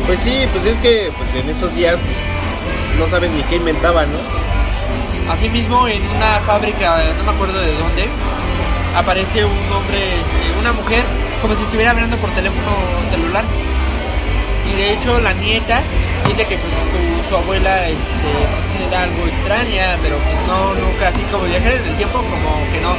Pues 0.05 0.19
sí, 0.19 0.47
pues 0.51 0.65
es 0.65 0.77
que 0.77 1.11
pues 1.17 1.33
en 1.33 1.49
esos 1.49 1.73
días 1.75 1.95
pues, 1.99 2.17
no 2.99 3.07
saben 3.09 3.35
ni 3.35 3.41
qué 3.43 3.55
inventaban, 3.55 4.07
¿no? 4.11 4.19
Asimismo, 5.33 5.87
en 5.87 6.07
una 6.09 6.39
fábrica, 6.45 6.97
no 7.17 7.23
me 7.23 7.31
acuerdo 7.31 7.59
de 7.59 7.73
dónde, 7.73 8.07
aparece 8.95 9.45
un 9.45 9.71
hombre, 9.71 10.15
este, 10.15 10.48
una 10.59 10.73
mujer, 10.73 11.03
como 11.41 11.55
si 11.55 11.63
estuviera 11.63 11.91
hablando 11.91 12.17
por 12.17 12.29
teléfono 12.31 12.71
celular. 13.09 13.45
Y 14.71 14.75
de 14.75 14.93
hecho, 14.93 15.19
la 15.21 15.33
nieta 15.33 15.81
dice 16.27 16.45
que 16.45 16.57
pues, 16.57 16.73
su, 16.73 17.29
su 17.29 17.35
abuela 17.35 17.87
este, 17.87 18.85
era 18.87 19.03
algo 19.03 19.25
extraña, 19.25 19.97
pero 20.01 20.17
pues 20.17 20.37
no, 20.47 20.73
nunca 20.75 21.07
así 21.07 21.21
como 21.31 21.45
viajar 21.45 21.73
en 21.73 21.87
el 21.87 21.95
tiempo, 21.95 22.19
como 22.19 22.71
que 22.71 22.81
no. 22.81 22.95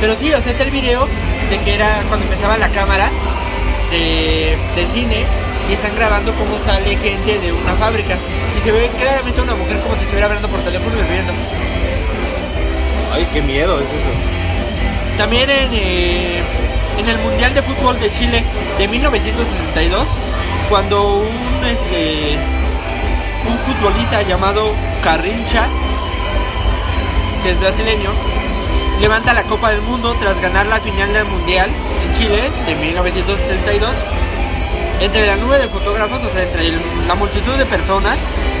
Pero 0.00 0.16
sí, 0.18 0.32
o 0.32 0.40
sea, 0.42 0.52
está 0.52 0.64
el 0.64 0.70
video 0.70 1.08
de 1.50 1.58
que 1.60 1.74
era 1.74 2.02
cuando 2.08 2.26
empezaba 2.26 2.58
la 2.58 2.68
cámara 2.68 3.10
de, 3.90 4.56
de 4.76 4.86
cine 4.88 5.24
y 5.68 5.72
están 5.72 5.94
grabando 5.94 6.34
cómo 6.34 6.58
sale 6.64 6.96
gente 6.96 7.38
de 7.38 7.52
una 7.52 7.74
fábrica. 7.74 8.16
Y 8.56 8.64
se 8.64 8.72
ve 8.72 8.90
claramente 8.98 9.40
una 9.40 9.54
mujer 9.54 9.78
como 9.80 9.94
si 9.94 10.02
estuviera 10.02 10.26
hablando 10.26 10.48
por 10.48 10.60
teléfono 10.60 10.96
y 10.98 11.02
riendo. 11.02 11.32
Ay, 13.12 13.26
qué 13.32 13.40
miedo 13.40 13.78
es 13.78 13.86
eso. 13.86 14.38
También 15.16 15.50
en, 15.50 15.70
eh, 15.72 16.42
en 16.98 17.08
el 17.08 17.18
Mundial 17.18 17.54
de 17.54 17.62
Fútbol 17.62 17.98
de 18.00 18.10
Chile 18.12 18.44
de 18.78 18.88
1962, 18.88 20.06
cuando 20.68 21.14
un, 21.18 21.64
este, 21.64 22.36
un 23.48 23.58
futbolista 23.60 24.22
llamado 24.22 24.72
Carrincha, 25.02 25.66
que 27.42 27.50
es 27.52 27.60
brasileño, 27.60 28.10
levanta 29.00 29.32
la 29.32 29.44
Copa 29.44 29.70
del 29.70 29.82
Mundo 29.82 30.14
tras 30.18 30.40
ganar 30.40 30.66
la 30.66 30.80
final 30.80 31.12
del 31.12 31.24
Mundial 31.26 31.70
en 32.04 32.18
Chile 32.18 32.50
de 32.66 32.74
1972, 32.74 33.90
entre 35.00 35.26
la 35.26 35.36
nube 35.36 35.58
de 35.58 35.68
fotógrafos, 35.68 36.18
o 36.24 36.32
sea, 36.32 36.42
entre 36.42 36.72
la 37.06 37.14
multitud 37.14 37.54
de 37.54 37.64
personas, 37.66 38.18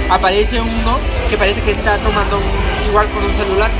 aparece 0.08 0.60
uno 0.60 0.96
que 1.28 1.36
parece 1.36 1.60
que 1.62 1.72
está 1.72 1.98
tomando 1.98 2.38
un- 2.38 2.88
igual 2.88 3.08
con 3.08 3.24
un 3.24 3.34
celular. 3.34 3.70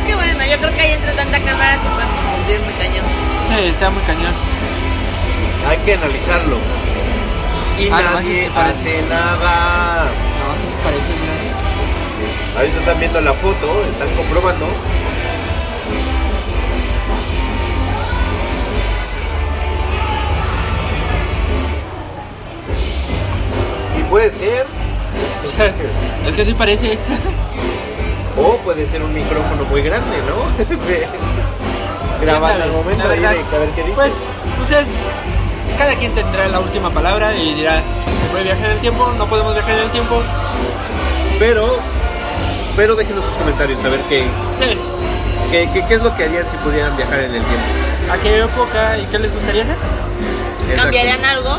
Es 0.00 0.06
que 0.08 0.14
bueno, 0.14 0.44
yo 0.44 0.56
creo 0.58 0.74
que 0.74 0.80
ahí 0.80 0.92
entre 0.92 1.12
tanta 1.12 1.38
cámara 1.40 1.72
se 1.74 1.88
pueden 1.90 2.08
confundir 2.08 2.60
muy 2.60 2.72
cañón. 2.74 3.04
Sí, 3.50 3.68
está 3.68 3.90
muy 3.90 4.02
cañón. 4.02 4.32
Hay 5.68 5.76
que 5.78 5.94
analizarlo. 5.94 6.56
Y 7.78 7.88
Ah, 7.90 8.00
nadie 8.14 8.50
hace 8.54 9.02
nada. 9.02 10.04
No, 10.06 10.46
sí 10.56 10.66
se 10.72 10.82
parece, 10.82 11.12
mira. 11.20 12.56
Ahorita 12.58 12.78
están 12.78 12.98
viendo 12.98 13.20
la 13.20 13.34
foto, 13.34 13.84
están 13.90 14.08
comprobando. 14.16 14.66
Y 23.98 24.02
puede 24.04 24.30
ser, 24.30 24.66
Es 26.26 26.36
que 26.36 26.44
sí 26.44 26.54
parece. 26.54 26.98
o 28.36 28.56
puede 28.58 28.86
ser 28.86 29.02
un 29.02 29.12
micrófono 29.14 29.64
muy 29.64 29.82
grande, 29.82 30.16
¿no? 30.26 30.64
Sí. 30.86 30.96
Grabando 32.20 32.64
al 32.64 32.72
momento 32.72 33.08
ahí 33.08 33.20
de 33.20 33.26
a 33.26 33.30
ver 33.32 33.70
qué 33.74 33.82
dice. 33.82 33.94
Pues, 33.94 34.12
ustedes, 34.60 34.86
cada 35.78 35.94
quien 35.94 36.12
tendrá 36.12 36.46
la 36.48 36.60
última 36.60 36.90
palabra 36.90 37.34
y 37.34 37.54
dirá, 37.54 37.76
¿se 37.78 38.28
puede 38.30 38.44
viajar 38.44 38.66
en 38.66 38.70
el 38.72 38.80
tiempo? 38.80 39.10
¿No 39.16 39.26
podemos 39.26 39.54
viajar 39.54 39.72
en 39.72 39.80
el 39.84 39.90
tiempo? 39.90 40.22
Pero, 41.38 41.78
pero 42.76 42.94
déjenos 42.94 43.24
sus 43.24 43.34
comentarios, 43.36 43.82
a 43.84 43.88
ver 43.88 44.00
qué, 44.10 44.24
Sí. 44.60 44.78
qué, 45.50 45.70
qué, 45.72 45.86
qué 45.86 45.94
es 45.94 46.02
lo 46.02 46.14
que 46.14 46.24
harían 46.24 46.46
si 46.50 46.56
pudieran 46.58 46.94
viajar 46.96 47.20
en 47.20 47.34
el 47.34 47.42
tiempo. 47.42 48.12
¿A 48.12 48.18
qué 48.18 48.40
época 48.40 48.98
y 48.98 49.04
qué 49.06 49.18
les 49.18 49.32
gustaría 49.32 49.62
hacer? 49.62 49.76
Exacto. 50.68 50.82
¿Cambiarían 50.82 51.24
algo? 51.24 51.56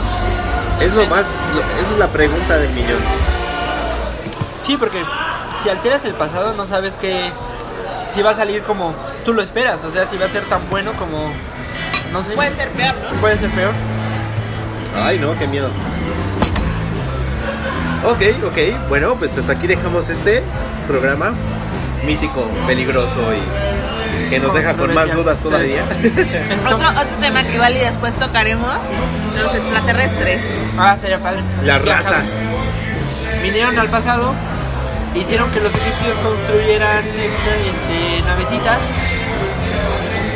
Es 0.80 0.94
lo 0.94 1.06
más, 1.08 1.26
lo- 1.56 1.62
esa 1.82 1.92
es 1.94 1.98
la 1.98 2.08
pregunta 2.10 2.58
del 2.60 2.70
millón. 2.72 3.00
Sí, 4.66 4.78
porque 4.78 5.02
si 5.63 5.69
alteras 5.69 6.04
el 6.06 6.13
pasado 6.13 6.54
no 6.54 6.65
sabes 6.65 6.93
que 6.95 7.32
si 8.15 8.21
va 8.21 8.32
a 8.32 8.36
salir 8.36 8.62
como 8.63 8.93
tú 9.26 9.34
lo 9.34 9.41
esperas, 9.41 9.84
o 9.84 9.91
sea, 9.91 10.08
si 10.08 10.17
va 10.17 10.26
a 10.26 10.30
ser 10.30 10.45
tan 10.50 10.69
bueno 10.69 10.93
como 10.97 11.32
no 12.12 12.24
sé, 12.24 12.32
Puede 12.32 12.54
ser 12.56 12.69
peor, 12.69 12.95
¿no? 13.13 13.21
puede 13.21 13.38
ser 13.38 13.52
peor. 13.52 13.74
Ay, 14.95 15.17
no, 15.19 15.38
qué 15.38 15.47
miedo. 15.47 15.69
Ok, 18.04 18.21
ok. 18.45 18.89
Bueno, 18.89 19.15
pues 19.15 19.38
hasta 19.38 19.54
aquí 19.54 19.67
dejamos 19.67 20.10
este 20.10 20.43
programa 20.88 21.32
mítico, 22.06 22.50
peligroso 22.67 23.15
y 23.34 24.30
que 24.30 24.39
nos 24.39 24.54
deja 24.54 24.74
con 24.74 24.93
más 24.93 25.13
dudas 25.13 25.39
todavía. 25.39 25.84
Otro, 26.65 26.89
otro 26.89 27.15
tema 27.21 27.43
que 27.43 27.54
igual 27.54 27.76
y 27.76 27.80
después 27.80 28.15
tocaremos, 28.15 28.76
los 29.41 29.56
extraterrestres. 29.56 30.41
ah, 30.78 30.97
sería 31.00 31.19
padre. 31.19 31.41
Las 31.63 31.84
razas. 31.86 32.24
Vinieron 33.43 33.78
al 33.78 33.89
pasado, 33.89 34.34
hicieron 35.15 35.50
que 35.52 35.60
los 35.60 35.71
egipcios 35.74 36.15
construyeran 36.24 37.04
este, 37.08 38.21
navecitas. 38.26 38.78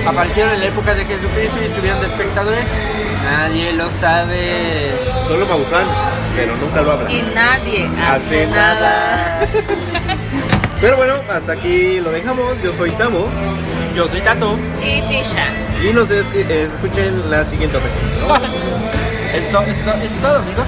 Aparecieron 0.08 0.54
en 0.54 0.60
la 0.60 0.66
época 0.68 0.94
de 0.94 1.04
Jesucristo 1.06 1.58
y 1.62 1.66
estuvieron 1.66 2.00
de 2.02 2.08
espectadores. 2.08 2.66
Nadie 3.24 3.74
lo 3.74 3.90
sabe. 3.90 4.92
Solo 5.28 5.48
Maussan, 5.48 5.88
pero 6.36 6.56
nunca 6.58 6.82
lo 6.84 6.92
habla. 6.92 7.12
Y 7.12 7.24
nadie 7.34 7.90
hace, 8.04 8.44
Hace 8.44 8.48
nada. 8.48 9.48
Pero 10.82 10.98
bueno, 10.98 11.14
hasta 11.34 11.54
aquí 11.54 12.00
lo 12.02 12.12
dejamos. 12.12 12.62
Yo 12.62 12.72
soy 12.74 12.92
Tavo 12.92 13.30
Yo 13.96 14.08
soy 14.10 14.20
Tato. 14.22 14.56
Y 14.84 15.02
Tisha. 15.04 15.48
y 15.84 15.94
nos 15.94 16.12
es- 16.12 16.30
escuchen 16.36 17.32
la 17.32 17.44
siguiente 17.46 17.78
ocasión. 17.78 18.28
¿no? 18.28 18.36
esto, 19.34 19.62
esto, 19.62 19.94
es 20.04 20.22
todo, 20.22 20.38
amigos. 20.40 20.68